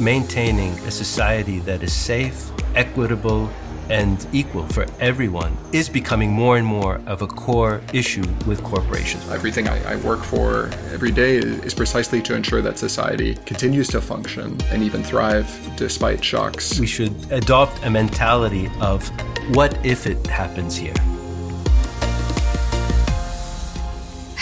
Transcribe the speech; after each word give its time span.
maintaining 0.00 0.72
a 0.80 0.90
society 0.90 1.58
that 1.60 1.82
is 1.82 1.92
safe, 1.92 2.50
equitable, 2.74 3.50
and 3.90 4.26
equal 4.32 4.66
for 4.68 4.86
everyone 5.00 5.56
is 5.72 5.88
becoming 5.88 6.30
more 6.30 6.56
and 6.56 6.66
more 6.66 7.00
of 7.06 7.22
a 7.22 7.26
core 7.26 7.80
issue 7.92 8.24
with 8.46 8.62
corporations. 8.62 9.28
Everything 9.30 9.68
I, 9.68 9.94
I, 9.94 9.96
work 9.96 10.20
for 10.20 10.70
every 10.92 11.10
day 11.10 11.38
is 11.38 11.74
precisely 11.74 12.22
to 12.22 12.34
ensure 12.34 12.62
that 12.62 12.78
society 12.78 13.34
continues 13.46 13.88
to 13.88 14.00
function 14.00 14.56
and 14.70 14.82
even 14.82 15.02
thrive 15.02 15.48
despite 15.76 16.24
shocks. 16.24 16.78
We 16.78 16.86
should 16.86 17.14
adopt 17.32 17.84
a 17.84 17.90
mentality 17.90 18.70
of 18.80 19.08
what 19.56 19.84
if 19.84 20.06
it 20.06 20.24
happens 20.28 20.76
here? 20.76 20.94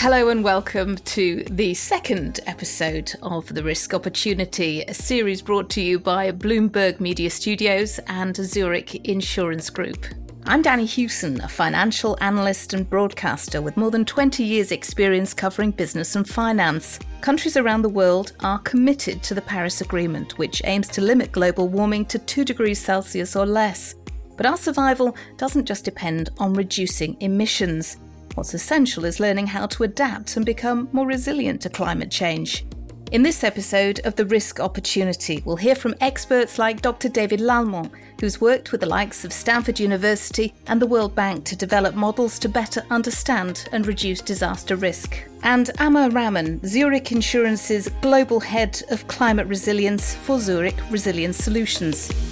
Hello 0.01 0.29
and 0.29 0.45
welcome 0.45 0.95
to 0.95 1.43
the 1.51 1.73
second 1.73 2.39
episode 2.47 3.11
of 3.21 3.53
The 3.53 3.61
Risk 3.61 3.93
Opportunity, 3.93 4.81
a 4.83 4.93
series 4.93 5.41
brought 5.41 5.69
to 5.71 5.81
you 5.81 5.99
by 5.99 6.31
Bloomberg 6.31 7.01
Media 7.01 7.29
Studios 7.29 7.99
and 8.07 8.33
Zurich 8.33 8.95
Insurance 9.09 9.69
Group. 9.69 10.05
I'm 10.45 10.63
Danni 10.63 10.85
Hewson, 10.85 11.41
a 11.41 11.49
financial 11.49 12.17
analyst 12.21 12.73
and 12.73 12.89
broadcaster 12.89 13.61
with 13.61 13.75
more 13.75 13.91
than 13.91 14.05
20 14.05 14.41
years' 14.41 14.71
experience 14.71 15.33
covering 15.33 15.71
business 15.71 16.15
and 16.15 16.25
finance. 16.25 16.97
Countries 17.19 17.57
around 17.57 17.81
the 17.81 17.89
world 17.89 18.31
are 18.39 18.59
committed 18.59 19.21
to 19.23 19.33
the 19.33 19.41
Paris 19.41 19.81
Agreement, 19.81 20.37
which 20.37 20.61
aims 20.63 20.87
to 20.87 21.01
limit 21.01 21.33
global 21.33 21.67
warming 21.67 22.05
to 22.05 22.19
2 22.19 22.45
degrees 22.45 22.79
Celsius 22.79 23.35
or 23.35 23.45
less. 23.45 23.95
But 24.37 24.45
our 24.45 24.55
survival 24.55 25.17
doesn't 25.35 25.65
just 25.65 25.83
depend 25.83 26.29
on 26.37 26.53
reducing 26.53 27.17
emissions. 27.19 27.97
What's 28.35 28.53
essential 28.53 29.05
is 29.05 29.19
learning 29.19 29.47
how 29.47 29.67
to 29.67 29.83
adapt 29.83 30.37
and 30.37 30.45
become 30.45 30.89
more 30.91 31.07
resilient 31.07 31.61
to 31.61 31.69
climate 31.69 32.11
change. 32.11 32.65
In 33.11 33.23
this 33.23 33.43
episode 33.43 34.01
of 34.05 34.15
The 34.15 34.25
Risk 34.27 34.59
Opportunity, 34.59 35.41
we'll 35.43 35.55
hear 35.55 35.73
from 35.73 35.95
experts 35.99 36.59
like 36.59 36.83
Dr. 36.83 37.09
David 37.09 37.39
Lallemant, 37.39 37.91
who's 38.19 38.39
worked 38.39 38.71
with 38.71 38.81
the 38.81 38.87
likes 38.87 39.25
of 39.25 39.33
Stanford 39.33 39.79
University 39.79 40.53
and 40.67 40.79
the 40.79 40.85
World 40.85 41.15
Bank 41.15 41.43
to 41.45 41.55
develop 41.55 41.95
models 41.95 42.37
to 42.37 42.47
better 42.47 42.85
understand 42.91 43.67
and 43.71 43.87
reduce 43.87 44.21
disaster 44.21 44.75
risk. 44.75 45.17
And 45.41 45.71
Amar 45.79 46.11
Rahman, 46.11 46.63
Zurich 46.67 47.11
Insurance's 47.11 47.89
Global 48.01 48.39
Head 48.39 48.79
of 48.91 49.07
Climate 49.07 49.47
Resilience 49.47 50.13
for 50.13 50.39
Zurich 50.39 50.77
Resilience 50.91 51.37
Solutions. 51.37 52.28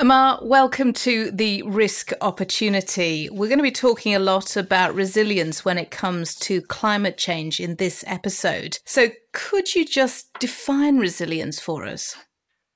Amar, 0.00 0.38
welcome 0.40 0.94
to 0.94 1.30
the 1.30 1.62
risk 1.64 2.10
opportunity. 2.22 3.28
We're 3.28 3.48
going 3.48 3.58
to 3.58 3.62
be 3.62 3.70
talking 3.70 4.14
a 4.14 4.18
lot 4.18 4.56
about 4.56 4.94
resilience 4.94 5.62
when 5.62 5.76
it 5.76 5.90
comes 5.90 6.36
to 6.36 6.62
climate 6.62 7.18
change 7.18 7.60
in 7.60 7.76
this 7.76 8.02
episode. 8.06 8.78
So, 8.86 9.08
could 9.34 9.74
you 9.74 9.84
just 9.84 10.32
define 10.38 10.96
resilience 10.96 11.60
for 11.60 11.84
us? 11.84 12.16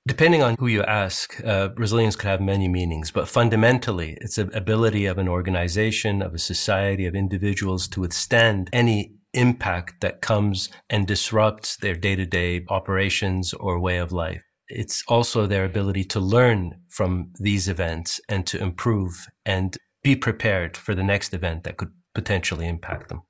Depending 0.07 0.43
on 0.43 0.57
who 0.59 0.67
you 0.67 0.83
ask, 0.83 1.43
uh, 1.43 1.71
resilience 1.79 2.15
could 2.15 2.29
have 2.29 2.43
many 2.43 2.69
meanings, 2.69 3.11
but 3.11 3.27
fundamentally, 3.27 4.19
it's 4.21 4.37
the 4.37 4.55
ability 4.55 5.07
of 5.07 5.17
an 5.17 5.27
organization, 5.27 6.21
of 6.21 6.35
a 6.35 6.39
society, 6.39 7.07
of 7.07 7.15
individuals 7.15 7.89
to 7.89 8.03
withstand 8.03 8.69
any 8.71 9.15
impact 9.33 10.03
that 10.03 10.21
comes 10.21 10.69
and 10.91 11.07
disrupts 11.07 11.79
their 11.79 11.95
day 11.95 12.17
to 12.17 12.27
day 12.27 12.67
operations 12.69 13.55
or 13.55 13.81
way 13.81 13.97
of 13.97 14.13
life 14.13 14.43
it's 14.75 15.03
also 15.09 15.47
their 15.47 15.65
ability 15.65 16.05
to 16.05 16.21
learn 16.21 16.81
from 16.89 17.33
these 17.39 17.69
events 17.69 18.21
and 18.29 18.47
to 18.47 18.61
improve 18.61 19.27
and 19.47 19.77
be 20.03 20.17
prepared 20.17 20.77
for 20.77 20.95
the 20.95 21.03
next 21.03 21.33
event 21.33 21.65
that 21.65 21.77
could 21.77 21.93
potentially 22.15 22.67
impact 22.69 23.09
them. 23.09 23.23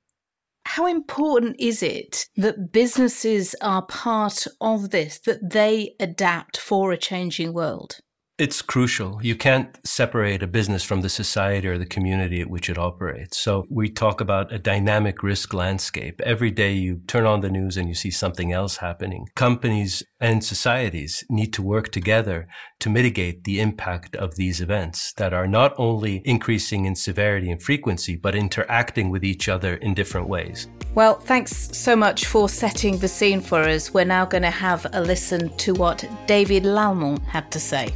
How 0.65 0.87
important 0.87 1.55
is 1.59 1.83
it 1.83 2.25
that 2.35 2.71
businesses 2.71 3.55
are 3.61 3.83
part 3.83 4.47
of 4.59 4.89
this, 4.89 5.19
that 5.19 5.51
they 5.51 5.95
adapt 5.99 6.57
for 6.57 6.91
a 6.91 6.97
changing 6.97 7.53
world? 7.53 7.99
It's 8.37 8.61
crucial. 8.61 9.21
You 9.23 9.37
can't 9.37 9.77
separate 9.87 10.43
a 10.43 10.47
business 10.47 10.83
from 10.83 10.99
the 10.99 11.07
society 11.07 11.69
or 11.69 11.77
the 11.77 11.85
community 11.85 12.41
at 12.41 12.49
which 12.49 12.69
it 12.69 12.77
operates. 12.77 13.37
So 13.37 13.65
we 13.69 13.89
talk 13.89 14.19
about 14.19 14.51
a 14.51 14.59
dynamic 14.59 15.23
risk 15.23 15.53
landscape. 15.53 16.19
Every 16.19 16.51
day 16.51 16.73
you 16.73 16.99
turn 17.07 17.25
on 17.25 17.39
the 17.39 17.49
news 17.49 17.77
and 17.77 17.87
you 17.87 17.95
see 17.95 18.11
something 18.11 18.51
else 18.51 18.75
happening. 18.75 19.29
Companies 19.35 20.03
and 20.25 20.43
societies 20.43 21.23
need 21.29 21.53
to 21.53 21.61
work 21.61 21.91
together 21.91 22.47
to 22.79 22.89
mitigate 22.89 23.43
the 23.43 23.59
impact 23.59 24.15
of 24.15 24.35
these 24.35 24.59
events 24.59 25.13
that 25.13 25.33
are 25.33 25.47
not 25.47 25.73
only 25.77 26.23
increasing 26.25 26.85
in 26.85 26.95
severity 26.95 27.51
and 27.51 27.61
frequency, 27.61 28.15
but 28.15 28.33
interacting 28.33 29.11
with 29.11 29.23
each 29.23 29.47
other 29.47 29.75
in 29.75 29.93
different 29.93 30.27
ways. 30.27 30.67
Well, 30.95 31.19
thanks 31.19 31.69
so 31.77 31.95
much 31.95 32.25
for 32.25 32.49
setting 32.49 32.97
the 32.97 33.07
scene 33.07 33.39
for 33.39 33.59
us. 33.59 33.93
We're 33.93 34.05
now 34.05 34.25
going 34.25 34.43
to 34.43 34.49
have 34.49 34.87
a 34.93 35.01
listen 35.01 35.55
to 35.57 35.73
what 35.75 36.03
David 36.25 36.63
Lallemant 36.63 37.23
had 37.25 37.51
to 37.51 37.59
say. 37.59 37.93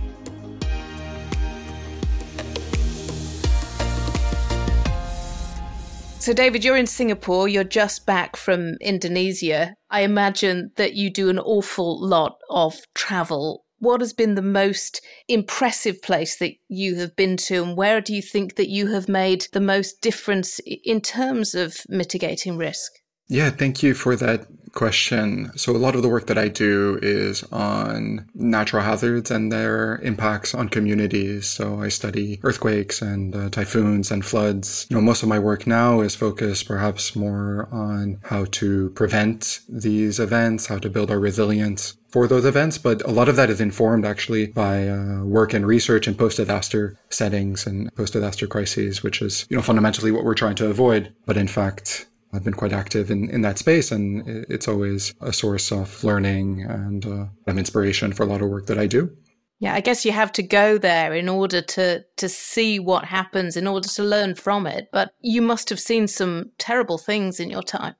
So, 6.30 6.36
David, 6.36 6.64
you're 6.64 6.78
in 6.78 6.86
Singapore, 6.86 7.48
you're 7.48 7.64
just 7.64 8.06
back 8.06 8.36
from 8.36 8.76
Indonesia. 8.82 9.74
I 9.90 10.02
imagine 10.02 10.72
that 10.76 10.94
you 10.94 11.10
do 11.10 11.28
an 11.30 11.40
awful 11.40 12.00
lot 12.00 12.38
of 12.52 12.82
travel. 12.94 13.66
What 13.80 14.02
has 14.02 14.14
been 14.14 14.36
the 14.36 14.44
most 14.44 15.02
impressive 15.28 16.04
place 16.04 16.38
that 16.38 16.54
you 16.68 16.98
have 16.98 17.16
been 17.16 17.36
to, 17.48 17.64
and 17.64 17.76
where 17.76 18.00
do 18.00 18.14
you 18.14 18.22
think 18.22 18.58
that 18.58 18.70
you 18.70 18.92
have 18.92 19.10
made 19.10 19.48
the 19.54 19.60
most 19.60 20.02
difference 20.02 20.60
in 20.68 21.02
terms 21.02 21.56
of 21.56 21.78
mitigating 21.90 22.58
risk? 22.58 22.92
Yeah, 23.30 23.52
thank 23.52 23.84
you 23.84 23.94
for 23.94 24.16
that 24.16 24.48
question. 24.74 25.52
So, 25.56 25.76
a 25.76 25.78
lot 25.78 25.96
of 25.96 26.02
the 26.02 26.10
work 26.10 26.28
that 26.28 26.38
I 26.38 26.48
do 26.48 27.00
is 27.02 27.44
on 27.52 28.28
natural 28.34 28.84
hazards 28.84 29.30
and 29.32 29.52
their 29.52 29.98
impacts 29.98 30.54
on 30.54 30.70
communities. 30.70 31.48
So, 31.48 31.82
I 31.82 31.90
study 31.90 32.40
earthquakes 32.44 33.02
and 33.02 33.36
uh, 33.36 33.50
typhoons 33.50 34.12
and 34.12 34.26
floods. 34.26 34.88
You 34.90 34.96
know, 34.96 35.02
most 35.02 35.22
of 35.24 35.30
my 35.30 35.40
work 35.40 35.68
now 35.68 36.02
is 36.02 36.16
focused 36.16 36.68
perhaps 36.68 37.16
more 37.16 37.70
on 37.72 38.20
how 38.24 38.46
to 38.46 38.90
prevent 38.92 39.60
these 39.70 40.20
events, 40.20 40.68
how 40.68 40.80
to 40.80 40.90
build 40.90 41.12
our 41.12 41.20
resilience 41.20 41.96
for 42.10 42.28
those 42.28 42.46
events, 42.46 42.80
but 42.80 43.04
a 43.04 43.12
lot 43.12 43.30
of 43.30 43.36
that 43.36 43.52
is 43.52 43.62
informed 43.62 44.04
actually 44.04 44.48
by 44.48 44.88
uh, 44.88 45.24
work 45.24 45.54
and 45.54 45.68
research 45.68 46.08
in 46.08 46.16
post-disaster 46.16 46.98
settings 47.12 47.68
and 47.68 47.94
post-disaster 47.94 48.48
crises, 48.48 49.04
which 49.04 49.22
is, 49.22 49.46
you 49.48 49.56
know, 49.56 49.62
fundamentally 49.62 50.12
what 50.12 50.24
we're 50.24 50.34
trying 50.34 50.56
to 50.56 50.68
avoid. 50.68 51.14
But 51.28 51.38
in 51.38 51.48
fact, 51.48 52.08
I've 52.32 52.44
been 52.44 52.54
quite 52.54 52.74
active 52.74 53.10
in, 53.10 53.30
in 53.30 53.42
that 53.42 53.58
space, 53.58 53.92
and 53.92 54.28
it's 54.28 54.68
always 54.68 55.14
a 55.22 55.34
source 55.34 55.72
of 55.72 56.04
learning 56.04 56.62
and 56.62 57.06
uh, 57.06 57.26
inspiration 57.48 58.14
for 58.14 58.24
a 58.24 58.28
lot 58.28 58.42
of 58.42 58.50
work 58.50 58.68
that 58.68 58.78
I 58.78 58.88
do. 58.88 59.16
Yeah, 59.60 59.74
I 59.74 59.82
guess 59.82 60.06
you 60.06 60.14
have 60.14 60.32
to 60.34 60.44
go 60.44 60.78
there 60.78 61.14
in 61.14 61.28
order 61.28 61.62
to 61.62 62.06
to 62.16 62.30
see 62.30 62.80
what 62.80 63.06
happens, 63.06 63.58
in 63.58 63.68
order 63.68 63.90
to 63.90 64.04
learn 64.04 64.36
from 64.36 64.66
it. 64.66 64.88
But 64.92 65.12
you 65.20 65.42
must 65.42 65.70
have 65.70 65.80
seen 65.80 66.08
some 66.08 66.52
terrible 66.58 66.98
things 66.98 67.40
in 67.40 67.50
your 67.50 67.64
time. 67.64 67.96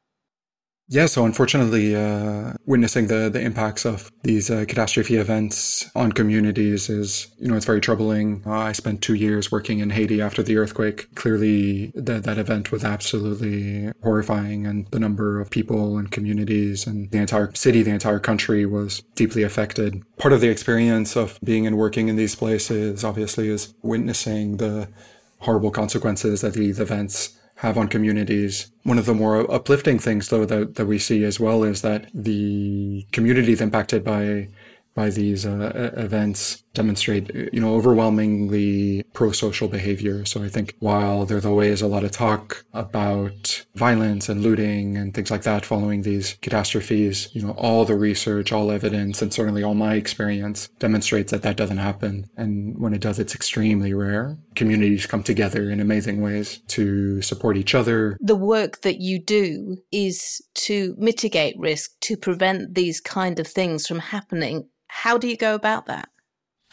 Yeah, 0.92 1.06
so 1.06 1.24
unfortunately, 1.24 1.96
uh, 1.96 2.54
witnessing 2.66 3.08
the, 3.08 3.30
the 3.30 3.40
impacts 3.40 3.86
of 3.86 4.12
these 4.24 4.50
uh, 4.50 4.66
catastrophe 4.68 5.18
events 5.18 5.88
on 5.94 6.12
communities 6.12 6.90
is, 6.90 7.28
you 7.38 7.48
know, 7.48 7.56
it's 7.56 7.66
very 7.68 7.80
troubling. 7.80 8.42
Uh, 8.44 8.54
I 8.54 8.72
spent 8.72 9.04
two 9.04 9.14
years 9.14 9.52
working 9.52 9.80
in 9.80 9.92
Haiti 9.92 10.20
after 10.20 10.42
the 10.42 10.58
earthquake. 10.58 11.14
Clearly, 11.14 11.92
that, 11.94 12.24
that 12.24 12.40
event 12.40 12.72
was 12.72 12.84
absolutely 12.84 13.92
horrifying, 14.02 14.66
and 14.66 14.88
the 14.88 15.00
number 15.00 15.40
of 15.40 15.52
people 15.52 16.00
and 16.00 16.10
communities 16.10 16.88
and 16.88 17.12
the 17.12 17.20
entire 17.20 17.54
city, 17.54 17.84
the 17.84 17.92
entire 17.92 18.20
country 18.20 18.66
was 18.66 19.04
deeply 19.14 19.44
affected. 19.44 20.02
Part 20.18 20.34
of 20.34 20.42
the 20.42 20.50
experience 20.50 21.16
of 21.16 21.38
being 21.44 21.68
and 21.68 21.78
working 21.78 22.08
in 22.08 22.16
these 22.16 22.34
places, 22.34 23.04
obviously, 23.04 23.50
is 23.50 23.76
witnessing 23.84 24.58
the 24.58 24.90
horrible 25.38 25.70
consequences 25.70 26.42
that 26.42 26.54
these 26.54 26.80
events 26.80 27.39
have 27.60 27.78
on 27.78 27.90
communities. 27.90 28.72
One 28.84 28.98
of 28.98 29.06
the 29.06 29.14
more 29.14 29.50
uplifting 29.52 30.00
things, 30.00 30.30
though, 30.30 30.46
that, 30.46 30.76
that 30.76 30.86
we 30.86 30.98
see 30.98 31.26
as 31.26 31.42
well 31.42 31.64
is 31.64 31.82
that 31.82 32.10
the 32.14 33.06
communities 33.12 33.62
impacted 33.62 34.04
by 34.04 34.48
by 34.96 35.10
these 35.10 35.46
uh, 35.46 35.92
events 35.96 36.64
demonstrate, 36.80 37.30
you 37.52 37.60
know, 37.60 37.76
overwhelmingly 37.76 39.04
pro-social 39.12 39.68
behavior. 39.68 40.24
So 40.24 40.42
I 40.42 40.48
think 40.48 40.76
while 40.80 41.26
there's 41.26 41.46
always 41.46 41.82
a 41.82 41.88
lot 41.88 42.06
of 42.06 42.12
talk 42.12 42.64
about 42.74 43.66
violence 43.76 44.30
and 44.30 44.42
looting 44.42 44.96
and 44.96 45.14
things 45.14 45.30
like 45.30 45.42
that 45.42 45.66
following 45.66 46.04
these 46.04 46.38
catastrophes, 46.42 47.28
you 47.34 47.42
know, 47.42 47.52
all 47.52 47.84
the 47.84 47.98
research, 47.98 48.54
all 48.54 48.72
evidence, 48.72 49.22
and 49.22 49.34
certainly 49.34 49.62
all 49.62 49.74
my 49.74 49.96
experience 49.96 50.70
demonstrates 50.80 51.34
that 51.34 51.42
that 51.42 51.58
doesn't 51.58 51.80
happen. 51.90 52.30
And 52.38 52.80
when 52.80 52.94
it 52.94 53.02
does, 53.02 53.20
it's 53.20 53.36
extremely 53.36 53.94
rare. 53.94 54.38
Communities 54.56 55.06
come 55.06 55.24
together 55.24 55.70
in 55.70 55.82
amazing 55.82 56.22
ways 56.22 56.60
to 56.70 57.22
support 57.22 57.58
each 57.58 57.76
other. 57.76 58.18
The 58.22 58.38
work 58.38 58.82
that 58.84 59.02
you 59.02 59.20
do 59.20 59.78
is 59.92 60.42
to 60.68 60.96
mitigate 60.98 61.60
risk, 61.60 61.92
to 62.08 62.16
prevent 62.16 62.76
these 62.76 63.02
kind 63.02 63.38
of 63.38 63.48
things 63.48 63.86
from 63.86 64.00
happening 64.00 64.70
how 64.90 65.18
do 65.18 65.28
you 65.28 65.38
go 65.38 65.56
about 65.56 65.86
that? 65.86 66.10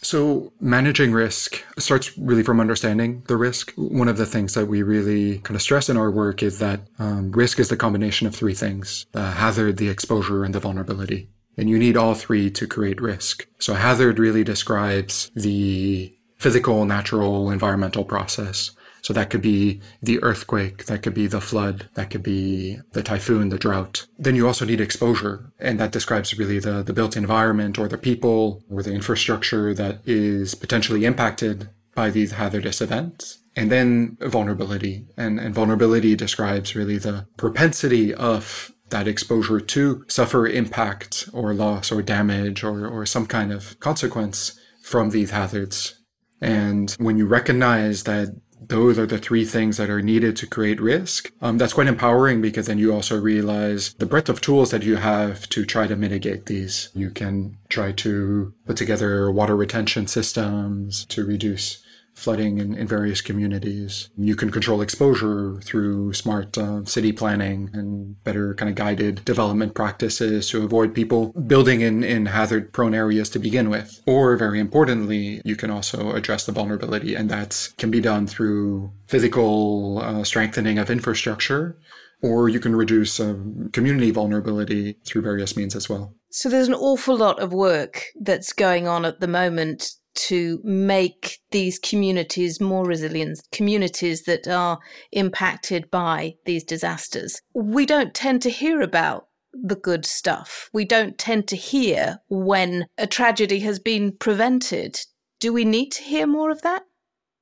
So 0.03 0.53
managing 0.61 1.13
risk 1.13 1.65
starts 1.79 2.17
really 2.19 2.43
from 2.43 2.61
understanding 2.61 3.23
the 3.27 3.37
risk. 3.37 3.73
One 3.77 4.09
of 4.09 4.19
the 4.19 4.27
things 4.27 4.55
that 4.55 4.67
we 4.67 4.83
really 4.83 5.39
kind 5.39 5.57
of 5.57 5.63
stress 5.63 5.89
in 5.89 5.97
our 5.97 6.11
work 6.11 6.43
is 6.43 6.59
that 6.59 6.81
um, 6.99 7.33
risk 7.33 7.59
is 7.59 7.69
the 7.69 7.77
combination 7.77 8.27
of 8.27 8.35
three 8.35 8.55
things: 8.55 9.07
the 9.13 9.31
hazard, 9.31 9.79
the 9.79 9.89
exposure, 9.89 10.45
and 10.45 10.55
the 10.55 10.61
vulnerability. 10.61 11.29
And 11.57 11.71
you 11.71 11.79
need 11.79 11.97
all 11.97 12.15
three 12.15 12.51
to 12.51 12.67
create 12.67 13.01
risk. 13.01 13.47
So 13.59 13.73
hazard 13.75 14.19
really 14.19 14.45
describes 14.45 15.31
the 15.35 16.15
physical, 16.37 16.85
natural, 16.85 17.51
environmental 17.51 18.05
process. 18.05 18.73
So 19.07 19.13
that 19.13 19.31
could 19.31 19.41
be 19.41 19.81
the 20.03 20.21
earthquake, 20.21 20.87
that 20.87 21.05
could 21.05 21.15
be 21.15 21.29
the 21.29 21.41
flood, 21.41 21.89
that 21.95 22.11
could 22.11 22.25
be 22.25 22.81
the 22.91 23.05
typhoon, 23.05 23.51
the 23.51 23.57
drought. 23.57 24.05
Then 24.19 24.35
you 24.35 24.49
also 24.49 24.65
need 24.65 24.81
exposure, 24.81 25.53
and 25.61 25.79
that 25.79 25.93
describes 25.93 26.37
really 26.37 26.59
the, 26.59 26.83
the 26.83 26.93
built 26.93 27.17
environment 27.17 27.79
or 27.79 27.87
the 27.87 27.99
people 27.99 28.65
or 28.69 28.83
the 28.83 28.93
infrastructure 28.93 29.73
that 29.75 30.01
is 30.07 30.57
potentially 30.57 31.05
impacted 31.05 31.71
by 31.95 32.11
these 32.11 32.33
hazardous 32.33 32.81
events. 32.81 33.39
And 33.55 33.71
then 33.71 34.19
vulnerability. 34.23 35.07
And, 35.17 35.39
and 35.39 35.55
vulnerability 35.55 36.17
describes 36.17 36.75
really 36.75 36.99
the 36.99 37.29
propensity 37.37 38.13
of 38.13 38.73
that 38.91 39.07
exposure 39.07 39.61
to 39.61 40.05
suffer 40.09 40.49
impact 40.49 41.29
or 41.33 41.55
loss 41.55 41.93
or 41.93 42.03
damage 42.03 42.65
or, 42.65 42.89
or 42.89 43.07
some 43.07 43.29
kind 43.29 43.53
of 43.53 43.79
consequence 43.79 44.59
from 44.83 45.11
these 45.11 45.31
hazards. 45.31 45.95
And 46.41 46.91
when 46.99 47.17
you 47.17 47.27
recognize 47.27 48.03
that 48.03 48.29
those 48.69 48.99
are 48.99 49.07
the 49.07 49.19
three 49.19 49.45
things 49.45 49.77
that 49.77 49.91
are 49.91 50.03
needed 50.03 50.37
to 50.37 50.47
create 50.47 50.81
risk. 50.81 51.31
Um, 51.41 51.59
that's 51.59 51.73
quite 51.73 51.87
empowering 51.87 52.41
because 52.41 52.67
then 52.67 52.79
you 52.79 52.93
also 52.93 53.21
realize 53.21 53.95
the 53.95 54.07
breadth 54.07 54.29
of 54.29 54.41
tools 54.41 54.71
that 54.71 54.83
you 54.83 54.97
have 54.97 55.49
to 55.51 55.65
try 55.65 55.87
to 55.87 55.97
mitigate 55.97 56.47
these. 56.47 56.91
You 56.95 57.11
can 57.11 57.59
try 57.69 57.93
to 57.93 58.55
put 58.67 58.77
together 58.77 59.31
water 59.31 59.57
retention 59.57 60.07
systems 60.07 61.05
to 61.07 61.25
reduce 61.25 61.83
flooding 62.17 62.59
in, 62.59 62.75
in 62.75 62.87
various 62.87 63.21
communities. 63.21 64.09
You 64.17 64.35
can 64.35 64.51
control 64.51 64.81
exposure 64.81 65.61
through 65.63 66.15
smart 66.15 66.57
uh, 66.57 66.85
city 66.85 67.13
planning 67.13 67.71
and 67.73 68.23
better 68.25 68.55
kind 68.55 68.71
of 68.71 68.75
guided 68.75 69.25
development 69.25 69.75
practices 69.75 70.49
to 70.51 70.65
avoid 70.65 70.95
people 70.95 71.33
building 71.47 71.83
in, 71.83 72.03
in 72.03 72.27
hazard 72.27 72.73
prone 72.73 72.95
areas 72.95 73.29
to 73.31 73.39
begin 73.39 73.69
with. 73.69 74.03
Or 74.07 74.37
very 74.37 74.59
importantly, 74.59 75.43
you 75.45 75.57
can 75.57 75.71
also 75.71 76.13
address 76.13 76.47
the 76.47 76.53
vulnerability 76.53 77.15
and 77.15 77.31
that 77.31 77.69
can 77.77 77.91
be 77.91 78.01
done 78.01 78.27
through 78.27 78.91
physical 79.07 79.99
uh, 79.99 80.25
strengthening 80.25 80.79
of 80.79 80.91
infrastructure 80.91 81.79
or 82.23 82.49
you 82.49 82.59
can 82.61 82.75
reduce 82.75 83.21
um, 83.21 83.69
community 83.73 84.11
vulnerability 84.11 84.97
through 85.05 85.23
various 85.23 85.57
means 85.57 85.77
as 85.77 85.89
well. 85.89 86.15
So 86.31 86.49
there's 86.49 86.69
an 86.69 86.75
awful 86.75 87.17
lot 87.17 87.41
of 87.41 87.53
work 87.53 88.05
that's 88.21 88.53
going 88.53 88.89
on 88.89 89.05
at 89.05 89.21
the 89.21 89.29
moment 89.29 89.91
to 90.17 90.61
make 90.65 91.39
these 91.51 91.79
communities 91.79 92.61
more 92.61 92.85
resilient, 92.85 93.41
communities 93.53 94.25
that 94.25 94.49
are 94.49 94.79
impacted 95.13 95.91
by 95.91 96.35
these 96.45 96.65
disasters. 96.65 97.41
We 97.55 97.87
don't 97.87 98.15
tend 98.15 98.43
to 98.43 98.51
hear 98.51 98.81
about 98.81 99.29
the 99.53 99.77
good 99.77 100.05
stuff. 100.05 100.69
We 100.73 100.85
don't 100.85 101.19
tend 101.19 101.49
to 101.49 101.57
hear 101.57 102.19
when 102.29 102.87
a 102.99 103.07
tragedy 103.07 103.61
has 103.61 103.79
been 103.79 104.13
prevented. 104.13 104.99
Do 105.41 105.53
we 105.53 105.65
need 105.65 105.93
to 105.93 106.03
hear 106.03 106.27
more 106.27 106.51
of 106.51 106.63
that? 106.63 106.83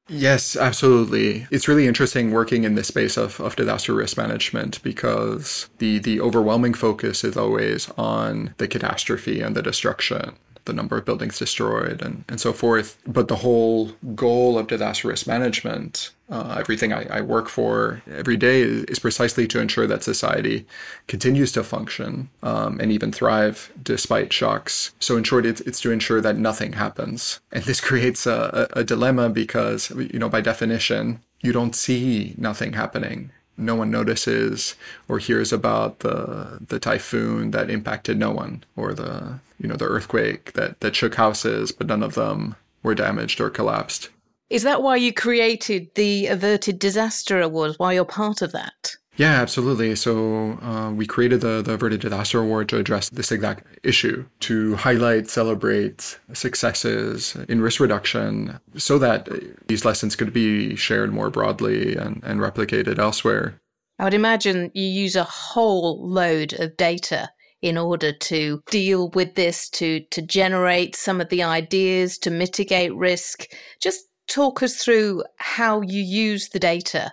Yes, 0.09 0.55
absolutely. 0.55 1.47
It's 1.51 1.67
really 1.67 1.87
interesting 1.87 2.31
working 2.31 2.65
in 2.65 2.75
this 2.75 2.89
space 2.89 3.17
of, 3.17 3.41
of 3.41 3.57
disaster 3.57 3.95
risk 3.95 4.19
management 4.19 4.83
because 4.83 5.71
the, 5.79 5.99
the 5.99 6.21
overwhelming 6.21 6.75
focus 6.75 7.25
is 7.25 7.39
always 7.39 7.91
on 7.97 8.55
the 8.59 8.69
catastrophe 8.69 9.41
and 9.41 9.57
the 9.57 9.63
destruction 9.63 10.37
the 10.65 10.73
number 10.73 10.97
of 10.97 11.05
buildings 11.05 11.39
destroyed, 11.39 12.03
and, 12.03 12.25
and 12.29 12.41
so 12.41 12.53
forth. 12.53 12.99
But 13.07 13.29
the 13.29 13.37
whole 13.37 13.93
goal 14.15 14.59
of 14.59 14.67
disaster 14.67 15.09
risk 15.09 15.27
management, 15.27 16.11
uh, 16.31 16.57
everything 16.59 16.93
I, 16.93 17.07
I, 17.11 17.21
work 17.21 17.49
for 17.49 18.03
every 18.11 18.37
day, 18.37 18.63
is, 18.63 18.85
is, 18.85 18.99
precisely 18.99 19.47
to 19.49 19.61
ensure 19.61 19.87
that 19.87 20.03
society 20.03 20.67
continues 21.07 21.53
to 21.53 21.63
function 21.63 22.31
um, 22.43 22.81
and 22.81 22.91
even 22.91 23.13
thrive 23.13 23.71
despite 23.83 24.33
shocks. 24.33 24.93
So, 25.01 25.17
in 25.17 25.25
short, 25.25 25.45
it's, 25.47 25.61
it's 25.63 25.81
to 25.83 25.91
ensure 25.91 26.21
that 26.21 26.37
nothing 26.37 26.75
happens. 26.75 27.41
And 27.53 27.65
this 27.65 27.81
creates 27.89 28.27
a, 28.27 28.69
a, 28.75 28.81
a 28.81 28.85
dilemma 28.85 29.29
because, 29.29 29.91
you 29.91 30.19
know, 30.19 30.29
by 30.29 30.41
definition, 30.41 31.21
you 31.43 31.53
don't 31.53 31.75
see 31.75 32.35
nothing 32.39 32.73
happening 32.73 33.31
no 33.57 33.75
one 33.75 33.91
notices 33.91 34.75
or 35.09 35.19
hears 35.19 35.53
about 35.53 36.01
the 36.01 36.59
the 36.67 36.79
typhoon 36.79 37.51
that 37.53 37.71
impacted 37.71 38.19
no 38.19 38.31
one 38.31 38.65
or 38.77 38.95
the 38.95 39.39
you 39.59 39.69
know 39.69 39.77
the 39.77 39.87
earthquake 39.87 40.53
that 40.55 40.81
that 40.81 40.97
shook 40.97 41.15
houses 41.15 41.73
but 41.73 41.87
none 41.87 42.03
of 42.03 42.15
them 42.15 42.57
were 42.83 42.95
damaged 42.95 43.41
or 43.41 43.51
collapsed. 43.51 44.11
Is 44.51 44.63
that 44.63 44.83
why 44.83 44.97
you 44.97 45.13
created 45.13 45.89
the 45.95 46.27
averted 46.27 46.79
disaster 46.79 47.41
awards 47.41 47.79
why 47.79 47.95
you're 47.95 48.05
part 48.05 48.43
of 48.43 48.53
that 48.53 48.97
yeah, 49.17 49.41
absolutely. 49.41 49.95
So 49.95 50.59
uh, 50.61 50.91
we 50.93 51.07
created 51.07 51.41
the, 51.41 51.63
the 51.63 51.75
Averted 51.75 52.01
Disaster 52.01 52.41
Award 52.41 52.69
to 52.71 52.79
address 52.79 53.11
this 53.11 53.31
exact 53.31 53.65
issue, 53.85 54.25
to 54.41 54.75
highlight, 54.75 55.29
celebrate 55.29 56.19
successes 56.33 57.37
in 57.49 57.61
risk 57.61 57.81
reduction 57.81 58.59
so 58.77 58.99
that 58.99 59.29
these 59.69 59.85
lessons 59.85 60.17
could 60.17 60.33
be 60.33 60.75
shared 60.75 61.13
more 61.13 61.31
broadly 61.31 61.97
and, 61.97 62.23
and 62.25 62.41
replicated 62.41 62.99
elsewhere. 62.99 63.61
I 63.99 64.05
would 64.05 64.15
imagine 64.15 64.73
you 64.75 64.85
use 64.85 65.15
a 65.15 65.25
whole 65.25 66.09
load 66.09 66.53
of 66.55 66.77
data 66.77 67.31
in 67.63 67.79
order 67.79 68.13
to 68.13 68.61
deal 68.71 69.11
with 69.11 69.37
this, 69.37 69.71
to, 69.71 70.01
to 70.11 70.21
generate 70.21 70.97
some 70.97 71.21
of 71.21 71.29
the 71.29 71.43
ideas, 71.43 72.19
to 72.19 72.31
mitigate 72.31 72.95
risk. 72.95 73.47
Just 73.81 74.01
talk 74.27 74.63
us 74.63 74.77
through 74.77 75.23
how 75.37 75.81
you 75.81 76.03
use 76.03 76.49
the 76.49 76.59
data 76.59 77.13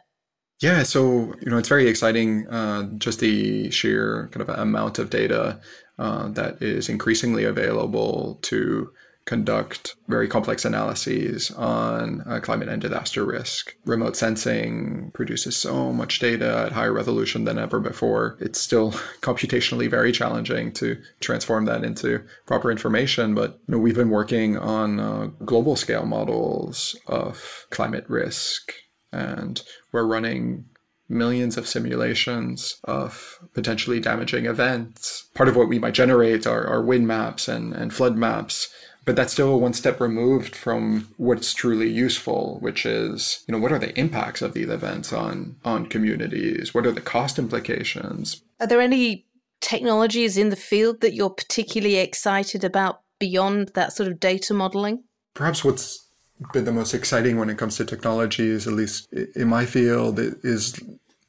yeah, 0.61 0.83
so 0.83 1.33
you 1.41 1.49
know 1.49 1.57
it's 1.57 1.69
very 1.69 1.87
exciting. 1.87 2.47
Uh, 2.47 2.83
just 2.97 3.19
the 3.19 3.71
sheer 3.71 4.29
kind 4.31 4.47
of 4.47 4.57
amount 4.57 4.99
of 4.99 5.09
data 5.09 5.59
uh, 5.97 6.29
that 6.29 6.61
is 6.61 6.87
increasingly 6.87 7.43
available 7.43 8.39
to 8.43 8.91
conduct 9.25 9.95
very 10.07 10.27
complex 10.27 10.65
analyses 10.65 11.51
on 11.51 12.21
uh, 12.27 12.39
climate 12.39 12.69
and 12.69 12.81
disaster 12.81 13.23
risk. 13.25 13.75
Remote 13.85 14.15
sensing 14.15 15.11
produces 15.13 15.55
so 15.55 15.91
much 15.91 16.19
data 16.19 16.65
at 16.65 16.71
higher 16.71 16.93
resolution 16.93 17.45
than 17.45 17.57
ever 17.57 17.79
before. 17.79 18.37
It's 18.39 18.59
still 18.59 18.91
computationally 19.21 19.89
very 19.89 20.11
challenging 20.11 20.71
to 20.73 21.01
transform 21.21 21.65
that 21.65 21.83
into 21.83 22.23
proper 22.45 22.71
information, 22.71 23.33
but 23.33 23.59
you 23.67 23.73
know, 23.73 23.79
we've 23.79 23.95
been 23.95 24.09
working 24.09 24.57
on 24.57 24.99
uh, 24.99 25.25
global 25.45 25.75
scale 25.75 26.05
models 26.05 26.95
of 27.07 27.65
climate 27.69 28.05
risk 28.07 28.73
and 29.11 29.61
we're 29.91 30.05
running 30.05 30.65
millions 31.09 31.57
of 31.57 31.67
simulations 31.67 32.77
of 32.85 33.39
potentially 33.53 33.99
damaging 33.99 34.45
events. 34.45 35.27
Part 35.33 35.49
of 35.49 35.55
what 35.55 35.67
we 35.67 35.77
might 35.77 35.93
generate 35.93 36.47
are, 36.47 36.65
are 36.65 36.81
wind 36.81 37.07
maps 37.07 37.47
and, 37.47 37.73
and 37.73 37.93
flood 37.93 38.17
maps, 38.17 38.73
but 39.03 39.15
that's 39.15 39.33
still 39.33 39.59
one 39.59 39.73
step 39.73 39.99
removed 39.99 40.55
from 40.55 41.09
what's 41.17 41.53
truly 41.53 41.89
useful, 41.89 42.59
which 42.61 42.85
is, 42.85 43.43
you 43.47 43.51
know, 43.51 43.57
what 43.59 43.71
are 43.71 43.79
the 43.79 43.97
impacts 43.99 44.41
of 44.41 44.53
these 44.53 44.69
events 44.69 45.11
on 45.11 45.57
on 45.65 45.87
communities? 45.87 46.73
What 46.73 46.85
are 46.85 46.91
the 46.91 47.01
cost 47.01 47.39
implications? 47.39 48.41
Are 48.59 48.67
there 48.67 48.81
any 48.81 49.25
technologies 49.59 50.37
in 50.37 50.49
the 50.49 50.55
field 50.55 51.01
that 51.01 51.13
you're 51.13 51.29
particularly 51.29 51.97
excited 51.97 52.63
about 52.63 53.01
beyond 53.19 53.69
that 53.69 53.93
sort 53.93 54.07
of 54.07 54.19
data 54.19 54.53
modeling? 54.53 55.03
Perhaps 55.33 55.63
what's 55.63 56.07
been 56.53 56.65
the 56.65 56.71
most 56.71 56.93
exciting 56.93 57.37
when 57.37 57.49
it 57.49 57.57
comes 57.57 57.77
to 57.77 57.85
technologies, 57.85 58.67
at 58.67 58.73
least 58.73 59.11
in 59.13 59.47
my 59.47 59.65
field, 59.65 60.19
is 60.19 60.79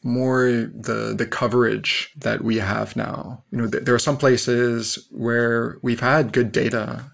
more 0.02 0.46
the 0.46 1.14
the 1.16 1.26
coverage 1.26 2.12
that 2.16 2.42
we 2.42 2.58
have 2.58 2.96
now. 2.96 3.42
You 3.50 3.58
know, 3.58 3.66
there 3.66 3.94
are 3.94 4.00
some 4.00 4.16
places 4.16 5.06
where 5.10 5.78
we've 5.82 6.00
had 6.00 6.32
good 6.32 6.52
data 6.52 7.04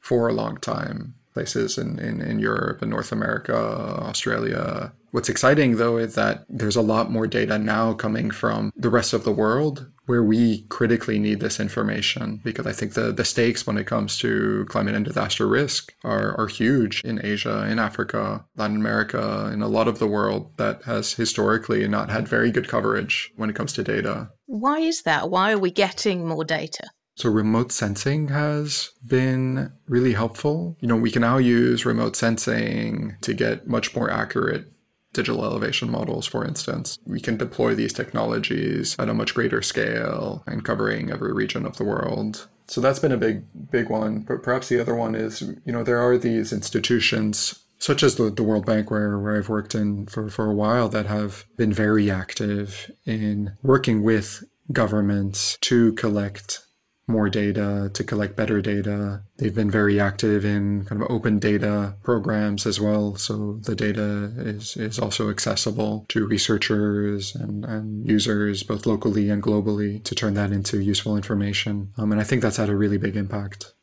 for 0.00 0.28
a 0.28 0.32
long 0.32 0.56
time. 0.58 1.14
Places 1.34 1.78
in, 1.78 1.98
in, 1.98 2.20
in 2.20 2.40
Europe 2.40 2.82
and 2.82 2.90
North 2.90 3.10
America, 3.10 3.56
Australia. 3.56 4.92
What's 5.12 5.30
exciting 5.30 5.76
though 5.76 5.96
is 5.96 6.14
that 6.14 6.44
there's 6.48 6.76
a 6.76 6.82
lot 6.82 7.10
more 7.10 7.26
data 7.26 7.58
now 7.58 7.94
coming 7.94 8.30
from 8.30 8.70
the 8.76 8.90
rest 8.90 9.14
of 9.14 9.24
the 9.24 9.32
world 9.32 9.90
where 10.12 10.22
we 10.22 10.60
critically 10.68 11.18
need 11.18 11.40
this 11.40 11.58
information 11.58 12.38
because 12.44 12.66
I 12.66 12.72
think 12.72 12.92
the, 12.92 13.12
the 13.12 13.24
stakes 13.24 13.66
when 13.66 13.78
it 13.78 13.86
comes 13.86 14.18
to 14.18 14.66
climate 14.68 14.94
and 14.94 15.06
disaster 15.06 15.48
risk 15.48 15.94
are, 16.04 16.38
are 16.38 16.48
huge 16.48 17.00
in 17.02 17.24
Asia, 17.24 17.66
in 17.66 17.78
Africa, 17.78 18.44
Latin 18.54 18.76
America, 18.76 19.50
in 19.54 19.62
a 19.62 19.68
lot 19.68 19.88
of 19.88 20.00
the 20.00 20.06
world 20.06 20.52
that 20.58 20.82
has 20.82 21.14
historically 21.14 21.88
not 21.88 22.10
had 22.10 22.28
very 22.28 22.50
good 22.50 22.68
coverage 22.68 23.32
when 23.36 23.48
it 23.48 23.56
comes 23.56 23.72
to 23.72 23.82
data. 23.82 24.28
Why 24.44 24.80
is 24.80 25.00
that? 25.04 25.30
Why 25.30 25.50
are 25.50 25.58
we 25.58 25.70
getting 25.70 26.28
more 26.28 26.44
data? 26.44 26.90
So 27.16 27.30
remote 27.30 27.72
sensing 27.72 28.28
has 28.28 28.90
been 29.06 29.72
really 29.86 30.12
helpful. 30.12 30.76
You 30.80 30.88
know, 30.88 30.96
we 30.96 31.10
can 31.10 31.22
now 31.22 31.38
use 31.38 31.86
remote 31.86 32.16
sensing 32.16 33.16
to 33.22 33.32
get 33.32 33.66
much 33.66 33.96
more 33.96 34.10
accurate 34.10 34.66
digital 35.12 35.44
elevation 35.44 35.90
models, 35.90 36.26
for 36.26 36.44
instance. 36.44 36.98
We 37.06 37.20
can 37.20 37.36
deploy 37.36 37.74
these 37.74 37.92
technologies 37.92 38.96
at 38.98 39.08
a 39.08 39.14
much 39.14 39.34
greater 39.34 39.62
scale 39.62 40.42
and 40.46 40.64
covering 40.64 41.10
every 41.10 41.32
region 41.32 41.66
of 41.66 41.76
the 41.76 41.84
world. 41.84 42.48
So 42.66 42.80
that's 42.80 42.98
been 42.98 43.12
a 43.12 43.18
big, 43.18 43.44
big 43.70 43.90
one. 43.90 44.20
But 44.20 44.42
perhaps 44.42 44.68
the 44.68 44.80
other 44.80 44.94
one 44.94 45.14
is, 45.14 45.42
you 45.42 45.72
know, 45.72 45.82
there 45.82 45.98
are 45.98 46.16
these 46.16 46.52
institutions 46.52 47.58
such 47.78 48.04
as 48.04 48.14
the, 48.14 48.30
the 48.30 48.44
World 48.44 48.64
Bank 48.64 48.90
where, 48.90 49.18
where 49.18 49.36
I've 49.36 49.48
worked 49.48 49.74
in 49.74 50.06
for, 50.06 50.28
for 50.28 50.46
a 50.46 50.54
while 50.54 50.88
that 50.90 51.06
have 51.06 51.44
been 51.56 51.72
very 51.72 52.10
active 52.10 52.90
in 53.04 53.56
working 53.62 54.04
with 54.04 54.44
governments 54.72 55.58
to 55.62 55.92
collect 55.94 56.60
more 57.08 57.28
data, 57.28 57.90
to 57.94 58.04
collect 58.04 58.36
better 58.36 58.60
data. 58.60 59.22
They've 59.36 59.54
been 59.54 59.70
very 59.70 60.00
active 60.00 60.44
in 60.44 60.84
kind 60.84 61.02
of 61.02 61.10
open 61.10 61.38
data 61.38 61.94
programs 62.02 62.64
as 62.64 62.80
well. 62.80 63.16
So 63.16 63.58
the 63.62 63.74
data 63.74 64.32
is, 64.36 64.76
is 64.76 64.98
also 64.98 65.28
accessible 65.28 66.06
to 66.08 66.26
researchers 66.26 67.34
and, 67.34 67.64
and 67.64 68.08
users, 68.08 68.62
both 68.62 68.86
locally 68.86 69.30
and 69.30 69.42
globally, 69.42 70.02
to 70.04 70.14
turn 70.14 70.34
that 70.34 70.52
into 70.52 70.80
useful 70.80 71.16
information. 71.16 71.92
Um, 71.98 72.12
and 72.12 72.20
I 72.20 72.24
think 72.24 72.42
that's 72.42 72.56
had 72.56 72.68
a 72.68 72.76
really 72.76 72.98
big 72.98 73.16
impact. 73.16 73.74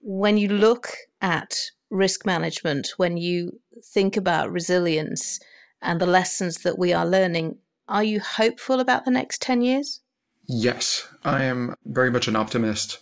When 0.00 0.36
you 0.36 0.48
look 0.48 0.88
at 1.20 1.56
risk 1.90 2.24
management, 2.24 2.92
when 2.96 3.16
you 3.16 3.60
think 3.84 4.16
about 4.16 4.52
resilience 4.52 5.40
and 5.80 6.00
the 6.00 6.06
lessons 6.06 6.62
that 6.62 6.78
we 6.78 6.92
are 6.92 7.06
learning, 7.06 7.58
are 7.88 8.04
you 8.04 8.20
hopeful 8.20 8.80
about 8.80 9.04
the 9.04 9.10
next 9.10 9.42
10 9.42 9.62
years? 9.62 10.00
Yes, 10.48 11.08
I 11.24 11.44
am 11.44 11.74
very 11.84 12.10
much 12.10 12.28
an 12.28 12.36
optimist 12.36 12.98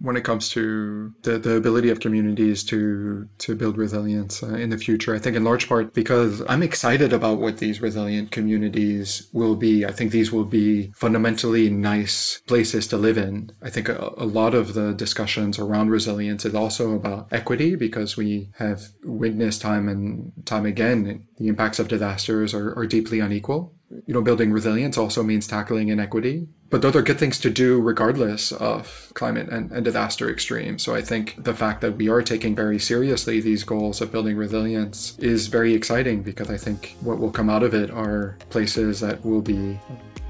when 0.00 0.16
it 0.16 0.24
comes 0.24 0.48
to 0.48 1.12
the, 1.22 1.38
the 1.38 1.56
ability 1.56 1.90
of 1.90 2.00
communities 2.00 2.64
to 2.64 3.28
to 3.38 3.54
build 3.54 3.76
resilience 3.76 4.42
uh, 4.42 4.54
in 4.54 4.70
the 4.70 4.78
future. 4.78 5.14
I 5.14 5.18
think 5.18 5.36
in 5.36 5.44
large 5.44 5.68
part 5.68 5.92
because 5.92 6.42
I'm 6.48 6.62
excited 6.62 7.12
about 7.12 7.38
what 7.38 7.58
these 7.58 7.82
resilient 7.82 8.30
communities 8.30 9.28
will 9.32 9.56
be. 9.56 9.84
I 9.84 9.92
think 9.92 10.10
these 10.10 10.32
will 10.32 10.46
be 10.46 10.92
fundamentally 10.96 11.68
nice 11.68 12.40
places 12.46 12.86
to 12.88 12.96
live 12.96 13.18
in. 13.18 13.52
I 13.62 13.70
think 13.70 13.88
a, 13.88 14.12
a 14.16 14.24
lot 14.24 14.54
of 14.54 14.74
the 14.74 14.92
discussions 14.94 15.58
around 15.58 15.90
resilience 15.90 16.44
is 16.44 16.54
also 16.54 16.94
about 16.94 17.28
equity 17.30 17.76
because 17.76 18.16
we 18.16 18.50
have 18.58 18.88
witnessed 19.04 19.60
time 19.60 19.88
and 19.88 20.32
time 20.46 20.64
again 20.64 21.26
the 21.40 21.48
impacts 21.48 21.80
of 21.80 21.88
disasters 21.88 22.54
are, 22.54 22.78
are 22.78 22.86
deeply 22.86 23.18
unequal. 23.18 23.74
You 24.06 24.14
know, 24.14 24.22
building 24.22 24.52
resilience 24.52 24.96
also 24.96 25.24
means 25.24 25.48
tackling 25.48 25.88
inequity 25.88 26.46
but 26.70 26.82
those 26.82 26.94
are 26.94 27.02
good 27.02 27.18
things 27.18 27.38
to 27.40 27.50
do 27.50 27.80
regardless 27.80 28.52
of 28.52 29.12
climate 29.14 29.48
and, 29.48 29.70
and 29.72 29.84
disaster 29.84 30.30
extremes. 30.30 30.82
So 30.84 30.94
I 30.94 31.02
think 31.02 31.42
the 31.42 31.52
fact 31.52 31.80
that 31.80 31.96
we 31.96 32.08
are 32.08 32.22
taking 32.22 32.54
very 32.54 32.78
seriously 32.78 33.40
these 33.40 33.64
goals 33.64 34.00
of 34.00 34.12
building 34.12 34.36
resilience 34.36 35.18
is 35.18 35.48
very 35.48 35.74
exciting 35.74 36.22
because 36.22 36.48
I 36.48 36.56
think 36.56 36.96
what 37.00 37.18
will 37.18 37.32
come 37.32 37.50
out 37.50 37.64
of 37.64 37.74
it 37.74 37.90
are 37.90 38.38
places 38.50 39.00
that 39.00 39.22
will 39.24 39.42
be 39.42 39.78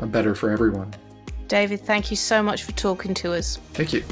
better 0.06 0.34
for 0.34 0.50
everyone. 0.50 0.94
David, 1.46 1.82
thank 1.82 2.10
you 2.10 2.16
so 2.16 2.42
much 2.42 2.64
for 2.64 2.72
talking 2.72 3.12
to 3.14 3.34
us. 3.34 3.58
Thank 3.74 3.92
you. 3.92 4.02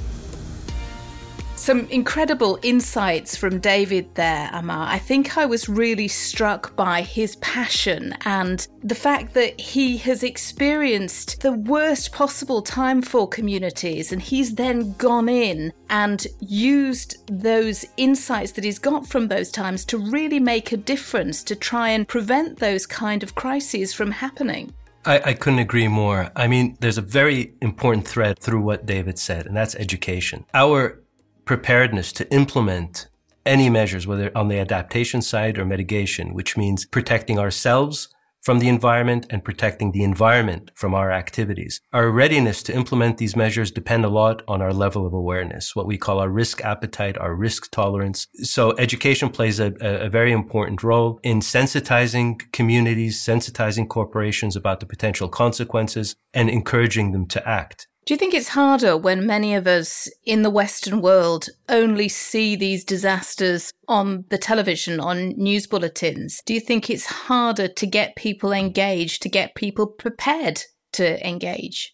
Some 1.68 1.86
incredible 1.90 2.58
insights 2.62 3.36
from 3.36 3.60
David 3.60 4.14
there, 4.14 4.48
Amar. 4.54 4.88
I 4.88 4.98
think 4.98 5.36
I 5.36 5.44
was 5.44 5.68
really 5.68 6.08
struck 6.08 6.74
by 6.76 7.02
his 7.02 7.36
passion 7.36 8.16
and 8.24 8.66
the 8.82 8.94
fact 8.94 9.34
that 9.34 9.60
he 9.60 9.98
has 9.98 10.22
experienced 10.22 11.42
the 11.42 11.52
worst 11.52 12.10
possible 12.10 12.62
time 12.62 13.02
for 13.02 13.28
communities 13.28 14.12
and 14.12 14.22
he's 14.22 14.54
then 14.54 14.94
gone 14.94 15.28
in 15.28 15.70
and 15.90 16.26
used 16.40 17.18
those 17.30 17.84
insights 17.98 18.52
that 18.52 18.64
he's 18.64 18.78
got 18.78 19.06
from 19.06 19.28
those 19.28 19.50
times 19.50 19.84
to 19.84 19.98
really 19.98 20.40
make 20.40 20.72
a 20.72 20.78
difference 20.78 21.42
to 21.42 21.54
try 21.54 21.90
and 21.90 22.08
prevent 22.08 22.60
those 22.60 22.86
kind 22.86 23.22
of 23.22 23.34
crises 23.34 23.92
from 23.92 24.10
happening. 24.10 24.72
I, 25.04 25.20
I, 25.22 25.34
couldn't 25.34 25.58
agree 25.58 25.86
more. 25.88 26.30
I 26.34 26.48
mean, 26.48 26.78
there's 26.80 26.98
a 26.98 27.02
very 27.02 27.52
important 27.60 28.08
thread 28.08 28.38
through 28.38 28.62
what 28.62 28.86
David 28.86 29.18
said, 29.18 29.46
and 29.46 29.56
that's 29.56 29.74
education. 29.76 30.44
Our 30.54 31.02
preparedness 31.48 32.12
to 32.12 32.30
implement 32.30 33.08
any 33.46 33.70
measures, 33.70 34.06
whether 34.06 34.30
on 34.36 34.48
the 34.48 34.58
adaptation 34.58 35.22
side 35.22 35.56
or 35.56 35.64
mitigation, 35.64 36.34
which 36.34 36.58
means 36.58 36.84
protecting 36.84 37.38
ourselves 37.38 38.10
from 38.42 38.58
the 38.58 38.68
environment 38.68 39.26
and 39.30 39.42
protecting 39.42 39.92
the 39.92 40.04
environment 40.04 40.70
from 40.74 40.94
our 40.94 41.10
activities. 41.10 41.80
Our 41.92 42.10
readiness 42.10 42.62
to 42.64 42.74
implement 42.74 43.16
these 43.16 43.34
measures 43.34 43.70
depend 43.70 44.04
a 44.04 44.10
lot 44.10 44.42
on 44.46 44.60
our 44.60 44.74
level 44.74 45.06
of 45.06 45.14
awareness, 45.14 45.74
what 45.74 45.86
we 45.86 45.96
call 45.96 46.20
our 46.20 46.28
risk 46.28 46.62
appetite, 46.62 47.16
our 47.16 47.34
risk 47.34 47.70
tolerance. 47.70 48.26
So 48.42 48.76
education 48.76 49.30
plays 49.30 49.58
a, 49.58 49.72
a 49.80 50.10
very 50.10 50.32
important 50.32 50.82
role 50.82 51.18
in 51.22 51.40
sensitizing 51.40 52.52
communities, 52.52 53.24
sensitizing 53.24 53.88
corporations 53.88 54.54
about 54.54 54.80
the 54.80 54.86
potential 54.86 55.30
consequences 55.30 56.14
and 56.34 56.50
encouraging 56.50 57.12
them 57.12 57.26
to 57.28 57.48
act. 57.48 57.87
Do 58.08 58.14
you 58.14 58.18
think 58.18 58.32
it's 58.32 58.48
harder 58.48 58.96
when 58.96 59.26
many 59.26 59.54
of 59.54 59.66
us 59.66 60.08
in 60.24 60.40
the 60.40 60.48
Western 60.48 61.02
world 61.02 61.50
only 61.68 62.08
see 62.08 62.56
these 62.56 62.82
disasters 62.82 63.70
on 63.86 64.24
the 64.30 64.38
television, 64.38 64.98
on 64.98 65.34
news 65.36 65.66
bulletins? 65.66 66.40
Do 66.46 66.54
you 66.54 66.60
think 66.60 66.88
it's 66.88 67.04
harder 67.04 67.68
to 67.68 67.86
get 67.86 68.16
people 68.16 68.50
engaged, 68.50 69.20
to 69.24 69.28
get 69.28 69.54
people 69.54 69.86
prepared 69.86 70.62
to 70.92 71.22
engage? 71.28 71.92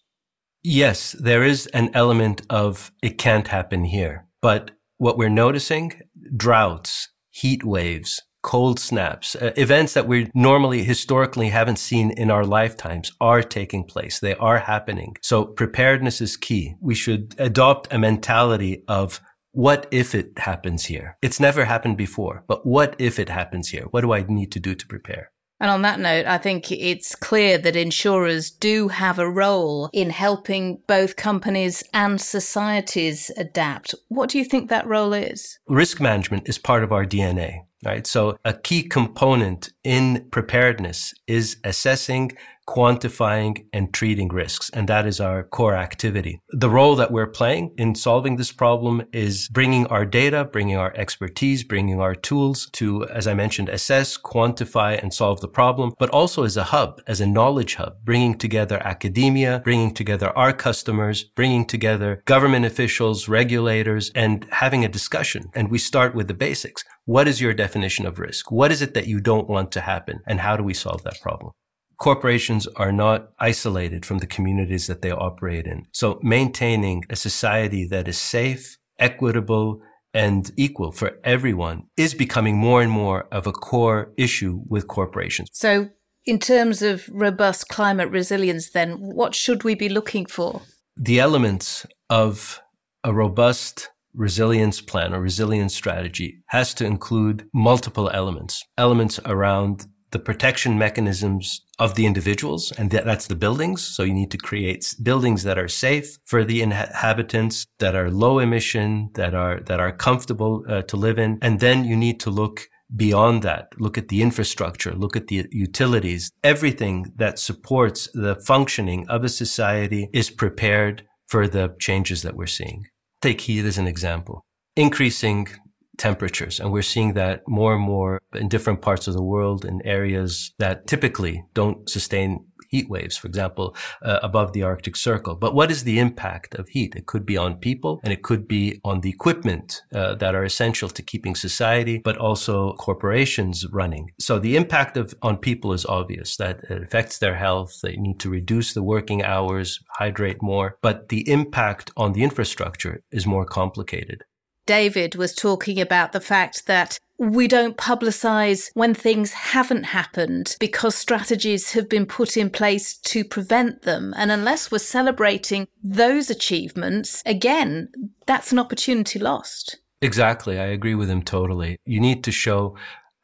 Yes, 0.63 1.17
there 1.19 1.43
is 1.43 1.67
an 1.75 1.91
element 1.95 2.43
of 2.49 2.93
it 3.03 3.19
can't 3.19 3.49
happen 3.49 3.83
here. 3.83 4.29
But 4.41 4.71
what 4.99 5.19
we're 5.19 5.29
noticing 5.29 6.01
droughts, 6.37 7.09
heat 7.31 7.65
waves, 7.65 8.23
cold 8.45 8.79
snaps, 8.79 9.35
uh, 9.35 9.53
events 9.57 9.95
that 9.95 10.07
we 10.07 10.31
normally 10.35 10.85
historically 10.85 11.49
haven't 11.49 11.79
seen 11.79 12.11
in 12.13 12.31
our 12.31 12.45
lifetimes 12.45 13.11
are 13.21 13.43
taking 13.43 13.83
place. 13.83 14.21
They 14.21 14.37
are 14.37 14.59
happening. 14.59 15.17
So 15.23 15.47
preparedness 15.47 16.21
is 16.21 16.37
key. 16.37 16.75
We 16.81 16.95
should 16.95 17.35
adopt 17.39 17.93
a 17.93 17.99
mentality 17.99 18.85
of 18.87 19.21
what 19.53 19.87
if 19.91 20.15
it 20.15 20.39
happens 20.39 20.85
here? 20.85 21.17
It's 21.23 21.41
never 21.41 21.65
happened 21.65 21.97
before, 21.97 22.45
but 22.47 22.67
what 22.67 22.95
if 22.99 23.19
it 23.19 23.29
happens 23.29 23.69
here? 23.69 23.85
What 23.91 24.03
do 24.03 24.13
I 24.13 24.25
need 24.29 24.53
to 24.53 24.61
do 24.61 24.75
to 24.75 24.87
prepare? 24.87 25.31
And 25.61 25.71
on 25.71 25.83
that 25.83 26.01
note, 26.01 26.27
I 26.27 26.37
think 26.37 26.71
it's 26.71 27.15
clear 27.15 27.57
that 27.59 27.77
insurers 27.77 28.51
do 28.51 28.89
have 28.89 29.19
a 29.19 29.31
role 29.31 29.89
in 29.93 30.11
helping 30.11 30.83
both 30.89 31.17
companies 31.17 31.83
and 31.95 32.21
societies 32.21 33.31
adapt. 33.37 33.95
What 34.09 34.29
do 34.29 34.39
you 34.39 34.45
think 34.45 34.69
that 34.69 34.87
role 34.87 35.13
is? 35.13 35.59
Risk 35.69 36.01
management 36.01 36.49
is 36.49 36.59
part 36.59 36.83
of 36.83 36.93
our 36.93 37.07
DNA 37.07 37.61
right? 37.85 38.07
So 38.07 38.39
a 38.45 38.55
key 38.55 38.83
component 38.83 39.74
in 39.85 40.27
preparedness 40.31 41.13
is 41.27 41.59
assessing, 41.63 42.33
quantifying 42.67 43.67
and 43.73 43.93
treating 43.93 44.29
risks. 44.29 44.71
And 44.71 44.89
that 44.89 45.07
is 45.07 45.21
our 45.21 45.43
core 45.45 45.75
activity. 45.75 46.41
The 46.51 46.71
role 46.71 46.97
that 46.97 47.11
we're 47.11 47.27
playing 47.27 47.75
in 47.77 47.95
solving 47.95 48.37
this 48.37 48.53
problem 48.53 49.03
is 49.13 49.49
bringing 49.49 49.87
our 49.89 50.07
data, 50.07 50.45
bringing 50.45 50.77
our 50.77 50.95
expertise, 50.97 51.63
bringing 51.63 52.01
our 52.01 52.15
tools 52.15 52.69
to, 52.73 53.05
as 53.09 53.27
I 53.27 53.35
mentioned, 53.35 53.69
assess, 53.69 54.17
quantify 54.17 55.01
and 55.01 55.13
solve 55.13 55.41
the 55.41 55.49
problem, 55.49 55.93
but 55.99 56.11
also 56.11 56.45
as 56.45 56.57
a 56.57 56.65
hub, 56.65 57.03
as 57.07 57.21
a 57.21 57.27
knowledge 57.27 57.75
hub, 57.75 58.03
bringing 58.05 58.37
together 58.37 58.81
academia, 58.85 59.61
bringing 59.63 59.93
together 59.93 60.37
our 60.37 60.53
customers, 60.53 61.25
bringing 61.25 61.67
together 61.67 62.23
government 62.25 62.65
officials, 62.65 63.29
regulators, 63.29 64.11
and 64.15 64.47
having 64.51 64.85
a 64.85 64.89
discussion. 64.89 65.51
And 65.55 65.71
we 65.71 65.79
start 65.79 66.15
with 66.15 66.29
the 66.29 66.35
basics. 66.35 66.85
What 67.07 67.29
is 67.29 67.39
your 67.39 67.53
definition 67.53 68.07
of 68.07 68.19
risk? 68.19 68.51
What 68.51 68.73
is 68.73 68.81
it 68.81 68.95
that 68.95 69.07
you 69.07 69.21
don't 69.21 69.47
want 69.49 69.71
to 69.75 69.81
happen? 69.81 70.21
And 70.27 70.41
how 70.41 70.57
do 70.57 70.65
we 70.65 70.75
solve 70.75 71.03
that 71.05 71.21
problem? 71.21 71.53
Corporations 71.99 72.67
are 72.77 72.93
not 72.93 73.31
isolated 73.39 74.05
from 74.05 74.19
the 74.19 74.27
communities 74.27 74.89
that 74.89 75.03
they 75.03 75.13
operate 75.13 75.67
in. 75.67 75.87
So 75.93 76.19
maintaining 76.23 77.05
a 77.09 77.17
society 77.17 77.87
that 77.87 78.09
is 78.09 78.19
safe, 78.19 78.79
equitable, 78.99 79.81
and 80.13 80.51
equal 80.57 80.93
for 80.93 81.19
everyone 81.25 81.85
is 81.97 82.15
becoming 82.15 82.57
more 82.57 82.83
and 82.83 82.91
more 82.91 83.29
of 83.33 83.47
a 83.47 83.53
core 83.53 84.13
issue 84.17 84.63
with 84.69 84.89
corporations. 84.89 85.49
So 85.53 85.91
in 86.25 86.39
terms 86.39 86.83
of 86.83 87.09
robust 87.13 87.69
climate 87.69 88.11
resilience, 88.11 88.71
then 88.71 88.93
what 88.93 89.35
should 89.35 89.65
we 89.65 89.75
be 89.75 89.89
looking 89.89 90.27
for? 90.27 90.63
The 90.97 91.21
elements 91.21 91.87
of 92.09 92.61
a 93.03 93.13
robust 93.13 93.91
resilience 94.15 94.81
plan 94.81 95.13
or 95.15 95.21
resilience 95.21 95.75
strategy 95.75 96.43
has 96.47 96.75
to 96.75 96.87
include 96.87 97.49
multiple 97.53 98.11
elements, 98.11 98.65
elements 98.79 99.21
around 99.25 99.87
the 100.15 100.19
protection 100.21 100.79
mechanisms 100.79 101.61
of 101.81 101.97
the 101.97 102.07
individuals, 102.07 102.73
and 102.79 102.89
that's 102.89 103.27
the 103.27 103.35
buildings. 103.35 103.83
So 103.83 104.05
you 104.05 104.15
need 104.15 104.31
to 104.31 104.39
create 104.39 104.95
buildings 105.03 105.43
that 105.43 105.59
are 105.59 105.67
safe 105.69 106.19
for 106.25 106.45
the 106.45 106.63
inhabitants, 106.63 107.67
that 107.81 107.97
are 107.97 108.11
low 108.11 108.39
emission, 108.39 109.11
that 109.15 109.35
are 109.35 109.61
that 109.67 109.81
are 109.81 109.91
comfortable 109.91 110.65
uh, 110.69 110.83
to 110.83 110.97
live 110.97 111.19
in, 111.19 111.39
and 111.43 111.59
then 111.59 111.85
you 111.85 111.97
need 111.97 112.21
to 112.21 112.31
look 112.31 112.69
beyond 112.95 113.43
that. 113.43 113.69
Look 113.79 113.99
at 113.99 114.07
the 114.09 114.23
infrastructure, 114.23 114.93
look 114.93 115.17
at 115.17 115.27
the 115.27 115.47
utilities. 115.51 116.31
Everything 116.45 117.13
that 117.17 117.41
supports 117.41 118.09
the 118.15 118.37
functioning 118.37 119.09
of 119.09 119.25
a 119.25 119.29
society 119.29 120.11
is 120.13 120.31
prepared 120.31 121.03
for 121.27 121.49
the 121.49 121.75
changes 121.81 122.23
that 122.23 122.37
we're 122.37 122.47
seeing. 122.47 122.87
Take 123.25 123.41
heat 123.41 123.65
as 123.65 123.79
an 123.79 123.87
example. 123.87 124.45
Increasing 124.77 125.49
temperatures. 125.97 126.61
And 126.61 126.71
we're 126.71 126.83
seeing 126.83 127.15
that 127.15 127.41
more 127.49 127.73
and 127.75 127.83
more 127.83 128.21
in 128.35 128.49
different 128.49 128.83
parts 128.83 129.09
of 129.09 129.15
the 129.15 129.23
world 129.23 129.65
in 129.65 129.81
areas 129.81 130.53
that 130.59 130.87
typically 130.87 131.43
don't 131.55 131.89
sustain 131.89 132.45
heat 132.75 132.89
waves, 132.89 133.17
for 133.17 133.29
example, 133.29 133.67
uh, 134.03 134.19
above 134.23 134.53
the 134.53 134.63
Arctic 134.63 134.97
Circle. 134.97 135.35
But 135.37 135.55
what 135.55 135.71
is 135.71 135.85
the 135.85 135.99
impact 136.07 136.55
of 136.57 136.69
heat? 136.69 136.95
It 136.97 137.07
could 137.07 137.25
be 137.25 137.37
on 137.37 137.57
people 137.69 138.01
and 138.03 138.13
it 138.13 138.23
could 138.29 138.49
be 138.49 138.81
on 138.85 139.01
the 139.01 139.11
equipment 139.11 139.83
uh, 139.95 140.15
that 140.17 140.35
are 140.35 140.45
essential 140.45 140.89
to 140.89 141.03
keeping 141.03 141.35
society, 141.37 141.97
but 141.99 142.17
also 142.19 142.73
corporations 142.89 143.57
running. 143.81 144.11
So 144.19 144.39
the 144.39 144.57
impact 144.57 144.97
of 144.97 145.15
on 145.23 145.37
people 145.37 145.73
is 145.73 145.87
obvious 145.87 146.37
that 146.37 146.57
it 146.69 146.83
affects 146.83 147.19
their 147.19 147.37
health. 147.37 147.73
They 147.83 147.97
need 147.97 148.19
to 148.21 148.29
reduce 148.31 148.75
the 148.75 148.83
working 148.83 149.23
hours, 149.23 149.69
hydrate 150.01 150.43
more, 150.43 150.77
but 150.83 151.09
the 151.11 151.23
impact 151.31 151.93
on 151.97 152.13
the 152.13 152.25
infrastructure 152.25 153.03
is 153.13 153.27
more 153.27 153.47
complicated. 153.47 154.25
David 154.67 155.15
was 155.15 155.35
talking 155.35 155.79
about 155.81 156.13
the 156.13 156.21
fact 156.21 156.67
that 156.67 156.99
we 157.19 157.47
don't 157.49 157.77
publicize 157.77 158.71
when 158.75 158.95
things 158.95 159.33
haven't 159.33 159.85
happened 159.85 160.57
because 160.59 160.95
strategies 160.95 161.73
have 161.73 161.89
been 161.89 162.07
put 162.07 162.37
in 162.37 162.51
place 162.51 162.97
to 162.99 163.25
prevent 163.25 163.83
them. 163.83 164.13
And 164.17 164.31
unless 164.31 164.71
we're 164.71 164.79
celebrating 164.79 165.69
those 165.83 166.31
achievements, 166.31 167.23
again, 167.25 167.89
that's 168.27 168.53
an 168.53 168.59
opportunity 168.59 169.19
lost. 169.19 169.79
Exactly. 170.03 170.59
I 170.59 170.67
agree 170.67 170.95
with 170.95 171.09
him 171.09 171.23
totally. 171.23 171.79
You 171.87 172.01
need 172.01 172.25
to 172.25 172.33
show 172.33 172.77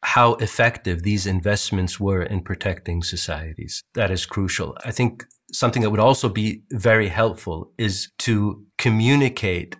how 0.03 0.33
effective 0.35 1.03
these 1.03 1.27
investments 1.27 1.99
were 1.99 2.23
in 2.23 2.41
protecting 2.41 3.03
societies. 3.03 3.83
That 3.93 4.09
is 4.09 4.25
crucial. 4.25 4.75
I 4.83 4.91
think 4.91 5.25
something 5.51 5.83
that 5.83 5.91
would 5.91 5.99
also 5.99 6.27
be 6.27 6.63
very 6.71 7.09
helpful 7.09 7.71
is 7.77 8.09
to 8.19 8.65
communicate 8.77 9.75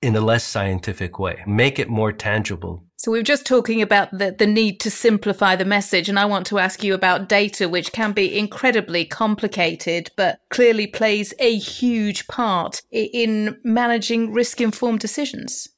in 0.00 0.16
a 0.16 0.20
less 0.20 0.44
scientific 0.44 1.18
way, 1.18 1.42
make 1.46 1.78
it 1.78 1.88
more 1.88 2.12
tangible. 2.12 2.84
So 3.00 3.12
we've 3.12 3.22
just 3.22 3.46
talking 3.46 3.80
about 3.80 4.10
the, 4.10 4.34
the 4.36 4.46
need 4.46 4.80
to 4.80 4.90
simplify 4.90 5.54
the 5.54 5.64
message, 5.64 6.08
and 6.08 6.18
I 6.18 6.24
want 6.24 6.48
to 6.48 6.58
ask 6.58 6.82
you 6.82 6.94
about 6.94 7.28
data, 7.28 7.68
which 7.68 7.92
can 7.92 8.10
be 8.10 8.36
incredibly 8.36 9.04
complicated, 9.04 10.10
but 10.16 10.40
clearly 10.48 10.88
plays 10.88 11.32
a 11.38 11.56
huge 11.56 12.26
part 12.26 12.82
in 12.90 13.56
managing 13.62 14.32
risk 14.32 14.60
informed 14.60 14.98
decisions. 14.98 15.68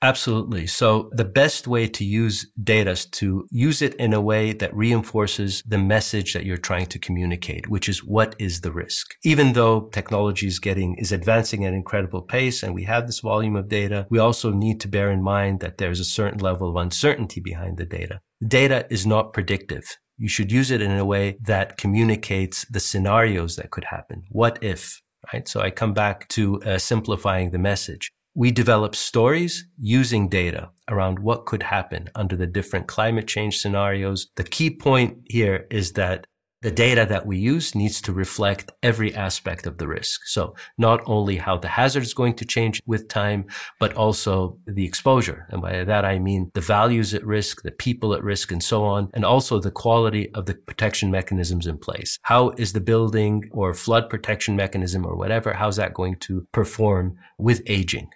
Absolutely. 0.00 0.66
So 0.68 1.10
the 1.12 1.24
best 1.24 1.66
way 1.66 1.88
to 1.88 2.04
use 2.04 2.46
data 2.62 2.92
is 2.92 3.06
to 3.06 3.48
use 3.50 3.82
it 3.82 3.94
in 3.94 4.12
a 4.12 4.20
way 4.20 4.52
that 4.52 4.74
reinforces 4.74 5.62
the 5.66 5.78
message 5.78 6.34
that 6.34 6.46
you're 6.46 6.56
trying 6.56 6.86
to 6.86 7.00
communicate, 7.00 7.68
which 7.68 7.88
is 7.88 8.04
what 8.04 8.36
is 8.38 8.60
the 8.60 8.70
risk? 8.70 9.16
Even 9.24 9.54
though 9.54 9.88
technology 9.88 10.46
is 10.46 10.60
getting, 10.60 10.94
is 10.98 11.10
advancing 11.10 11.64
at 11.64 11.70
an 11.70 11.74
incredible 11.74 12.22
pace 12.22 12.62
and 12.62 12.74
we 12.74 12.84
have 12.84 13.06
this 13.06 13.18
volume 13.18 13.56
of 13.56 13.68
data, 13.68 14.06
we 14.08 14.20
also 14.20 14.52
need 14.52 14.80
to 14.80 14.88
bear 14.88 15.10
in 15.10 15.22
mind 15.22 15.58
that 15.60 15.78
there's 15.78 16.00
a 16.00 16.04
certain 16.04 16.38
level 16.38 16.70
of 16.70 16.76
uncertainty 16.76 17.40
behind 17.40 17.76
the 17.76 17.86
data. 17.86 18.20
Data 18.46 18.86
is 18.90 19.04
not 19.04 19.32
predictive. 19.32 19.96
You 20.16 20.28
should 20.28 20.52
use 20.52 20.70
it 20.70 20.80
in 20.80 20.92
a 20.92 21.04
way 21.04 21.38
that 21.42 21.76
communicates 21.76 22.64
the 22.66 22.80
scenarios 22.80 23.56
that 23.56 23.72
could 23.72 23.84
happen. 23.84 24.24
What 24.30 24.62
if? 24.62 25.02
Right. 25.32 25.48
So 25.48 25.60
I 25.60 25.70
come 25.70 25.92
back 25.92 26.28
to 26.28 26.62
uh, 26.62 26.78
simplifying 26.78 27.50
the 27.50 27.58
message 27.58 28.12
we 28.38 28.52
develop 28.52 28.94
stories 28.94 29.66
using 29.80 30.28
data 30.28 30.70
around 30.88 31.18
what 31.18 31.44
could 31.44 31.64
happen 31.64 32.08
under 32.14 32.36
the 32.36 32.46
different 32.46 32.86
climate 32.86 33.26
change 33.26 33.58
scenarios. 33.58 34.28
The 34.36 34.44
key 34.44 34.70
point 34.70 35.18
here 35.28 35.66
is 35.72 35.94
that 35.94 36.24
the 36.62 36.70
data 36.70 37.04
that 37.08 37.26
we 37.26 37.36
use 37.36 37.74
needs 37.74 38.00
to 38.02 38.12
reflect 38.12 38.70
every 38.80 39.12
aspect 39.12 39.66
of 39.66 39.78
the 39.78 39.88
risk. 39.88 40.20
So 40.26 40.54
not 40.76 41.00
only 41.06 41.36
how 41.36 41.56
the 41.58 41.66
hazard 41.66 42.04
is 42.04 42.14
going 42.14 42.34
to 42.34 42.44
change 42.44 42.80
with 42.86 43.08
time, 43.08 43.46
but 43.80 43.94
also 43.94 44.58
the 44.66 44.84
exposure. 44.84 45.48
And 45.50 45.60
by 45.60 45.82
that, 45.82 46.04
I 46.04 46.20
mean 46.20 46.52
the 46.54 46.60
values 46.60 47.14
at 47.14 47.26
risk, 47.26 47.62
the 47.62 47.72
people 47.72 48.14
at 48.14 48.22
risk, 48.22 48.52
and 48.52 48.62
so 48.62 48.84
on. 48.84 49.10
And 49.14 49.24
also 49.24 49.58
the 49.58 49.72
quality 49.72 50.32
of 50.34 50.46
the 50.46 50.54
protection 50.54 51.10
mechanisms 51.10 51.66
in 51.66 51.76
place. 51.78 52.20
How 52.22 52.50
is 52.50 52.72
the 52.72 52.80
building 52.80 53.48
or 53.52 53.74
flood 53.74 54.08
protection 54.08 54.54
mechanism 54.54 55.04
or 55.04 55.16
whatever, 55.16 55.54
how's 55.54 55.76
that 55.76 55.94
going 55.94 56.16
to 56.20 56.46
perform 56.52 57.16
with 57.36 57.62
aging? 57.66 58.10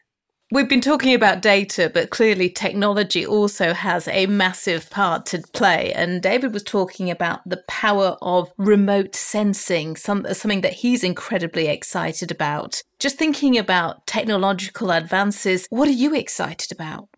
We've 0.53 0.69
been 0.69 0.83
talking 0.83 1.15
about 1.15 1.41
data, 1.41 1.91
but 1.95 2.11
clearly 2.11 2.51
technology 2.51 3.25
also 3.25 3.73
has 3.73 4.07
a 4.07 4.27
massive 4.27 4.91
part 4.91 5.25
to 5.27 5.39
play. 5.55 5.95
And 5.95 6.21
David 6.21 6.53
was 6.53 6.63
talking 6.63 7.11
about 7.11 7.41
the 7.49 7.65
power 7.69 8.19
of 8.21 8.53
remote 8.59 9.17
sensing, 9.17 9.97
some, 9.97 10.27
something 10.35 10.61
that 10.61 10.75
he's 10.75 11.03
incredibly 11.03 11.69
excited 11.69 12.31
about. 12.31 12.83
Just 12.99 13.17
thinking 13.17 13.57
about 13.57 14.07
technological 14.07 14.91
advances, 14.91 15.67
what 15.71 15.89
are 15.89 15.93
you 15.93 16.15
excited 16.15 16.71
about? 16.71 17.09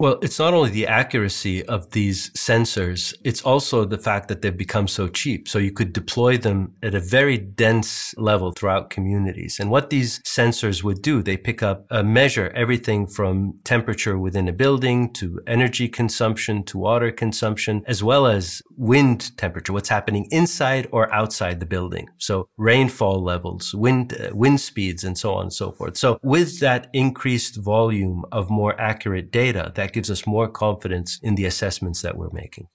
Well, 0.00 0.20
it's 0.22 0.38
not 0.38 0.54
only 0.54 0.70
the 0.70 0.86
accuracy 0.86 1.64
of 1.64 1.90
these 1.90 2.30
sensors, 2.30 3.12
it's 3.24 3.42
also 3.42 3.84
the 3.84 3.98
fact 3.98 4.28
that 4.28 4.42
they've 4.42 4.56
become 4.56 4.86
so 4.86 5.08
cheap. 5.08 5.48
So 5.48 5.58
you 5.58 5.72
could 5.72 5.92
deploy 5.92 6.36
them 6.38 6.74
at 6.84 6.94
a 6.94 7.00
very 7.00 7.36
dense 7.36 8.14
level 8.16 8.52
throughout 8.52 8.90
communities. 8.90 9.58
And 9.58 9.72
what 9.72 9.90
these 9.90 10.20
sensors 10.20 10.84
would 10.84 11.02
do, 11.02 11.20
they 11.20 11.36
pick 11.36 11.64
up 11.64 11.84
a 11.90 12.04
measure 12.04 12.52
everything 12.54 13.08
from 13.08 13.58
temperature 13.64 14.16
within 14.16 14.46
a 14.46 14.52
building 14.52 15.12
to 15.14 15.40
energy 15.48 15.88
consumption 15.88 16.62
to 16.66 16.78
water 16.78 17.10
consumption, 17.10 17.82
as 17.88 18.00
well 18.00 18.28
as 18.28 18.62
wind 18.76 19.36
temperature, 19.36 19.72
what's 19.72 19.88
happening 19.88 20.28
inside 20.30 20.86
or 20.92 21.12
outside 21.12 21.58
the 21.58 21.66
building. 21.66 22.08
So 22.18 22.48
rainfall 22.56 23.20
levels, 23.20 23.74
wind, 23.74 24.12
uh, 24.12 24.30
wind 24.32 24.60
speeds, 24.60 25.02
and 25.02 25.18
so 25.18 25.34
on 25.34 25.46
and 25.46 25.52
so 25.52 25.72
forth. 25.72 25.96
So 25.96 26.20
with 26.22 26.60
that 26.60 26.88
increased 26.92 27.56
volume 27.56 28.24
of 28.30 28.48
more 28.48 28.80
accurate 28.80 29.32
data, 29.32 29.72
that 29.88 29.94
gives 29.94 30.10
us 30.10 30.26
more 30.26 30.48
confidence 30.48 31.18
in 31.22 31.34
the 31.34 31.46
assessments 31.46 32.02
that 32.02 32.16
we're 32.16 32.30
making. 32.32 32.68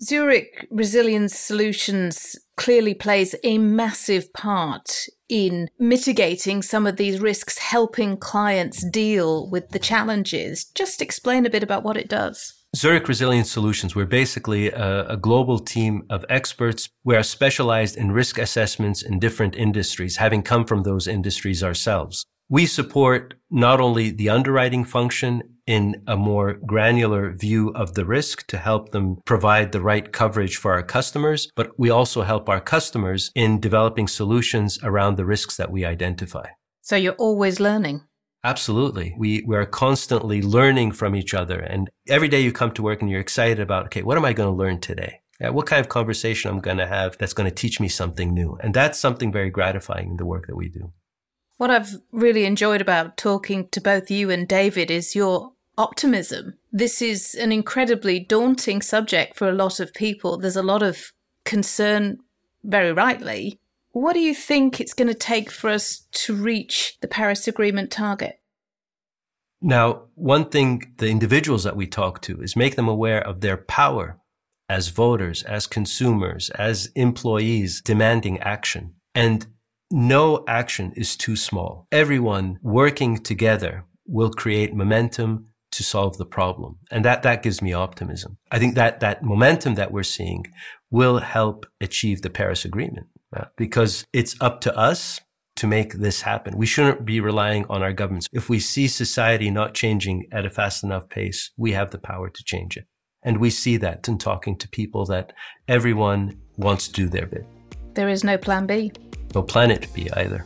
Zurich 0.00 0.66
Resilience 0.72 1.38
Solutions 1.38 2.34
clearly 2.56 2.94
plays 2.94 3.36
a 3.44 3.58
massive 3.58 4.32
part 4.32 5.06
in 5.28 5.68
mitigating 5.78 6.62
some 6.62 6.86
of 6.86 6.96
these 6.96 7.20
risks, 7.20 7.58
helping 7.58 8.16
clients 8.16 8.84
deal 8.90 9.48
with 9.48 9.68
the 9.68 9.78
challenges. 9.78 10.64
Just 10.74 11.00
explain 11.00 11.46
a 11.46 11.50
bit 11.50 11.62
about 11.62 11.84
what 11.84 11.96
it 11.96 12.08
does. 12.08 12.54
Zurich 12.74 13.06
Resilience 13.06 13.52
Solutions, 13.52 13.94
we're 13.94 14.04
basically 14.04 14.68
a, 14.72 15.06
a, 15.10 15.16
global 15.16 15.60
team 15.60 16.02
of 16.10 16.24
experts. 16.28 16.88
We 17.04 17.14
are 17.14 17.22
specialized 17.22 17.96
in 17.96 18.10
risk 18.10 18.36
assessments 18.36 19.00
in 19.00 19.20
different 19.20 19.54
industries, 19.54 20.16
having 20.16 20.42
come 20.42 20.64
from 20.64 20.82
those 20.82 21.06
industries 21.06 21.62
ourselves. 21.62 22.26
We 22.48 22.66
support 22.66 23.34
not 23.48 23.80
only 23.80 24.10
the 24.10 24.28
underwriting 24.28 24.84
function 24.84 25.53
in 25.66 26.02
a 26.06 26.16
more 26.16 26.54
granular 26.66 27.32
view 27.32 27.70
of 27.70 27.94
the 27.94 28.04
risk 28.04 28.46
to 28.48 28.58
help 28.58 28.90
them 28.90 29.18
provide 29.24 29.72
the 29.72 29.80
right 29.80 30.12
coverage 30.12 30.56
for 30.56 30.72
our 30.72 30.82
customers, 30.82 31.48
but 31.56 31.78
we 31.78 31.90
also 31.90 32.22
help 32.22 32.48
our 32.48 32.60
customers 32.60 33.30
in 33.34 33.60
developing 33.60 34.08
solutions 34.08 34.78
around 34.82 35.16
the 35.16 35.24
risks 35.24 35.56
that 35.56 35.70
we 35.70 35.84
identify. 35.84 36.46
So 36.82 36.96
you're 36.96 37.14
always 37.14 37.60
learning. 37.60 38.02
Absolutely. 38.44 39.14
We, 39.16 39.42
we 39.46 39.56
are 39.56 39.64
constantly 39.64 40.42
learning 40.42 40.92
from 40.92 41.16
each 41.16 41.32
other. 41.32 41.58
And 41.58 41.88
every 42.08 42.28
day 42.28 42.40
you 42.40 42.52
come 42.52 42.72
to 42.72 42.82
work 42.82 43.00
and 43.00 43.10
you're 43.10 43.20
excited 43.20 43.58
about, 43.58 43.86
okay, 43.86 44.02
what 44.02 44.18
am 44.18 44.24
I 44.26 44.34
going 44.34 44.50
to 44.50 44.54
learn 44.54 44.80
today? 44.80 45.20
Yeah, 45.40 45.48
what 45.48 45.66
kind 45.66 45.80
of 45.80 45.88
conversation 45.88 46.50
I'm 46.50 46.60
going 46.60 46.76
to 46.76 46.86
have 46.86 47.16
that's 47.16 47.32
going 47.32 47.48
to 47.48 47.54
teach 47.54 47.80
me 47.80 47.88
something 47.88 48.34
new. 48.34 48.58
And 48.60 48.74
that's 48.74 49.00
something 49.00 49.32
very 49.32 49.48
gratifying 49.48 50.10
in 50.10 50.16
the 50.18 50.26
work 50.26 50.46
that 50.46 50.56
we 50.56 50.68
do. 50.68 50.92
What 51.56 51.70
I've 51.70 51.96
really 52.12 52.44
enjoyed 52.44 52.82
about 52.82 53.16
talking 53.16 53.68
to 53.70 53.80
both 53.80 54.10
you 54.10 54.30
and 54.30 54.46
David 54.46 54.90
is 54.90 55.14
your 55.14 55.53
optimism. 55.76 56.54
This 56.72 57.02
is 57.02 57.34
an 57.34 57.52
incredibly 57.52 58.20
daunting 58.20 58.82
subject 58.82 59.36
for 59.36 59.48
a 59.48 59.54
lot 59.54 59.80
of 59.80 59.94
people. 59.94 60.38
There's 60.38 60.56
a 60.56 60.62
lot 60.62 60.82
of 60.82 61.12
concern, 61.44 62.18
very 62.62 62.92
rightly. 62.92 63.58
What 63.92 64.14
do 64.14 64.20
you 64.20 64.34
think 64.34 64.80
it's 64.80 64.94
going 64.94 65.08
to 65.08 65.14
take 65.14 65.50
for 65.50 65.70
us 65.70 66.06
to 66.12 66.34
reach 66.34 66.98
the 67.00 67.08
Paris 67.08 67.46
Agreement 67.46 67.90
target? 67.90 68.40
Now, 69.60 70.02
one 70.14 70.50
thing 70.50 70.92
the 70.98 71.08
individuals 71.08 71.64
that 71.64 71.76
we 71.76 71.86
talk 71.86 72.20
to 72.22 72.42
is 72.42 72.56
make 72.56 72.76
them 72.76 72.88
aware 72.88 73.26
of 73.26 73.40
their 73.40 73.56
power 73.56 74.18
as 74.68 74.88
voters, 74.88 75.42
as 75.44 75.66
consumers, 75.66 76.50
as 76.50 76.90
employees 76.94 77.80
demanding 77.80 78.38
action. 78.40 78.94
And 79.14 79.46
no 79.90 80.44
action 80.48 80.92
is 80.96 81.16
too 81.16 81.36
small. 81.36 81.86
Everyone 81.92 82.58
working 82.62 83.18
together 83.18 83.84
will 84.06 84.30
create 84.30 84.74
momentum 84.74 85.48
to 85.76 85.82
solve 85.82 86.18
the 86.18 86.26
problem. 86.26 86.78
And 86.90 87.04
that, 87.04 87.22
that 87.22 87.42
gives 87.42 87.60
me 87.62 87.72
optimism. 87.72 88.38
I 88.50 88.58
think 88.58 88.74
that 88.74 89.00
that 89.00 89.22
momentum 89.22 89.74
that 89.74 89.92
we're 89.92 90.02
seeing 90.02 90.46
will 90.90 91.18
help 91.18 91.66
achieve 91.80 92.22
the 92.22 92.30
Paris 92.30 92.64
Agreement 92.64 93.06
uh, 93.36 93.46
because 93.56 94.06
it's 94.12 94.36
up 94.40 94.60
to 94.62 94.76
us 94.76 95.20
to 95.56 95.66
make 95.66 95.94
this 95.94 96.22
happen. 96.22 96.56
We 96.56 96.66
shouldn't 96.66 97.04
be 97.04 97.20
relying 97.20 97.64
on 97.68 97.82
our 97.82 97.92
governments. 97.92 98.28
If 98.32 98.48
we 98.48 98.58
see 98.58 98.88
society 98.88 99.50
not 99.50 99.74
changing 99.74 100.26
at 100.32 100.46
a 100.46 100.50
fast 100.50 100.82
enough 100.82 101.08
pace, 101.08 101.50
we 101.56 101.72
have 101.72 101.90
the 101.90 101.98
power 101.98 102.28
to 102.28 102.44
change 102.44 102.76
it. 102.76 102.86
And 103.22 103.38
we 103.38 103.50
see 103.50 103.76
that 103.78 104.06
in 104.08 104.18
talking 104.18 104.56
to 104.58 104.68
people 104.68 105.06
that 105.06 105.32
everyone 105.68 106.40
wants 106.56 106.88
to 106.88 106.92
do 106.92 107.08
their 107.08 107.26
bit. 107.26 107.46
There 107.94 108.08
is 108.08 108.24
no 108.24 108.36
plan 108.36 108.66
B. 108.66 108.92
No 109.34 109.42
planet 109.42 109.86
B 109.94 110.10
either. 110.14 110.44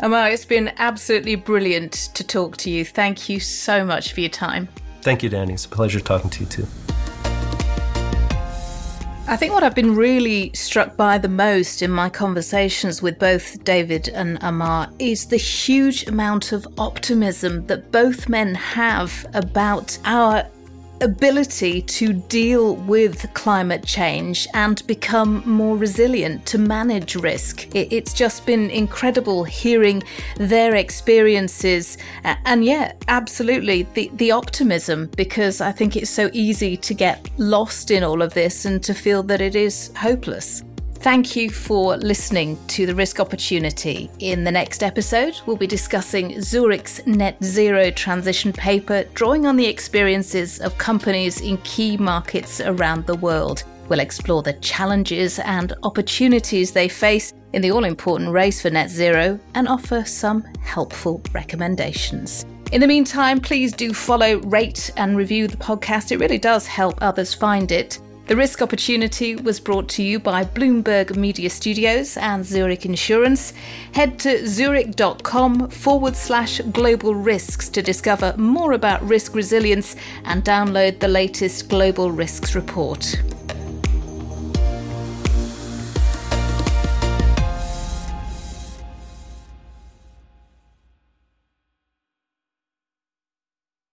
Amar, 0.00 0.30
it's 0.30 0.44
been 0.44 0.72
absolutely 0.78 1.36
brilliant 1.36 1.92
to 2.14 2.24
talk 2.24 2.56
to 2.58 2.70
you. 2.70 2.84
Thank 2.84 3.28
you 3.28 3.38
so 3.40 3.84
much 3.84 4.12
for 4.12 4.20
your 4.20 4.30
time. 4.30 4.68
Thank 5.02 5.22
you, 5.22 5.30
Danni. 5.30 5.52
It's 5.52 5.64
a 5.64 5.68
pleasure 5.68 6.00
talking 6.00 6.30
to 6.30 6.40
you 6.40 6.46
too. 6.46 6.66
I 9.28 9.36
think 9.36 9.54
what 9.54 9.62
I've 9.62 9.74
been 9.74 9.94
really 9.94 10.50
struck 10.52 10.96
by 10.96 11.16
the 11.16 11.28
most 11.28 11.80
in 11.80 11.90
my 11.90 12.10
conversations 12.10 13.00
with 13.00 13.18
both 13.18 13.64
David 13.64 14.08
and 14.08 14.36
Amar 14.42 14.90
is 14.98 15.26
the 15.26 15.36
huge 15.36 16.06
amount 16.06 16.52
of 16.52 16.66
optimism 16.76 17.66
that 17.68 17.90
both 17.92 18.28
men 18.28 18.54
have 18.54 19.24
about 19.32 19.96
our 20.04 20.44
ability 21.02 21.82
to 21.82 22.12
deal 22.12 22.76
with 22.76 23.32
climate 23.34 23.84
change 23.84 24.46
and 24.54 24.86
become 24.86 25.42
more 25.44 25.76
resilient 25.76 26.46
to 26.46 26.58
manage 26.58 27.16
risk. 27.16 27.68
It's 27.74 28.12
just 28.12 28.46
been 28.46 28.70
incredible 28.70 29.44
hearing 29.44 30.02
their 30.36 30.76
experiences 30.76 31.98
and 32.24 32.64
yeah, 32.64 32.92
absolutely 33.08 33.82
the, 33.94 34.10
the 34.14 34.30
optimism 34.30 35.10
because 35.16 35.60
I 35.60 35.72
think 35.72 35.96
it's 35.96 36.10
so 36.10 36.30
easy 36.32 36.76
to 36.78 36.94
get 36.94 37.28
lost 37.38 37.90
in 37.90 38.04
all 38.04 38.22
of 38.22 38.34
this 38.34 38.64
and 38.64 38.82
to 38.84 38.94
feel 38.94 39.22
that 39.24 39.40
it 39.40 39.56
is 39.56 39.92
hopeless. 39.96 40.62
Thank 41.02 41.34
you 41.34 41.50
for 41.50 41.96
listening 41.96 42.56
to 42.68 42.86
The 42.86 42.94
Risk 42.94 43.18
Opportunity. 43.18 44.08
In 44.20 44.44
the 44.44 44.52
next 44.52 44.84
episode, 44.84 45.34
we'll 45.46 45.56
be 45.56 45.66
discussing 45.66 46.40
Zurich's 46.40 47.04
net 47.08 47.42
zero 47.42 47.90
transition 47.90 48.52
paper, 48.52 49.02
drawing 49.14 49.44
on 49.44 49.56
the 49.56 49.66
experiences 49.66 50.60
of 50.60 50.78
companies 50.78 51.40
in 51.40 51.56
key 51.64 51.96
markets 51.96 52.60
around 52.60 53.04
the 53.06 53.16
world. 53.16 53.64
We'll 53.88 53.98
explore 53.98 54.44
the 54.44 54.52
challenges 54.52 55.40
and 55.40 55.74
opportunities 55.82 56.70
they 56.70 56.88
face 56.88 57.32
in 57.52 57.62
the 57.62 57.72
all 57.72 57.82
important 57.82 58.30
race 58.30 58.62
for 58.62 58.70
net 58.70 58.88
zero 58.88 59.40
and 59.56 59.66
offer 59.66 60.04
some 60.04 60.42
helpful 60.60 61.20
recommendations. 61.32 62.46
In 62.70 62.80
the 62.80 62.86
meantime, 62.86 63.40
please 63.40 63.72
do 63.72 63.92
follow, 63.92 64.36
rate, 64.42 64.92
and 64.96 65.16
review 65.16 65.48
the 65.48 65.56
podcast. 65.56 66.12
It 66.12 66.20
really 66.20 66.38
does 66.38 66.68
help 66.68 67.02
others 67.02 67.34
find 67.34 67.72
it. 67.72 67.98
The 68.32 68.38
Risk 68.38 68.62
Opportunity 68.62 69.36
was 69.36 69.60
brought 69.60 69.90
to 69.90 70.02
you 70.02 70.18
by 70.18 70.42
Bloomberg 70.42 71.14
Media 71.16 71.50
Studios 71.50 72.16
and 72.16 72.46
Zurich 72.46 72.86
Insurance. 72.86 73.52
Head 73.92 74.18
to 74.20 74.48
zurich.com 74.48 75.68
forward 75.68 76.16
slash 76.16 76.58
global 76.72 77.14
risks 77.14 77.68
to 77.68 77.82
discover 77.82 78.34
more 78.38 78.72
about 78.72 79.02
risk 79.02 79.34
resilience 79.34 79.96
and 80.24 80.42
download 80.44 81.00
the 81.00 81.08
latest 81.08 81.68
Global 81.68 82.10
Risks 82.10 82.54
Report. 82.54 83.20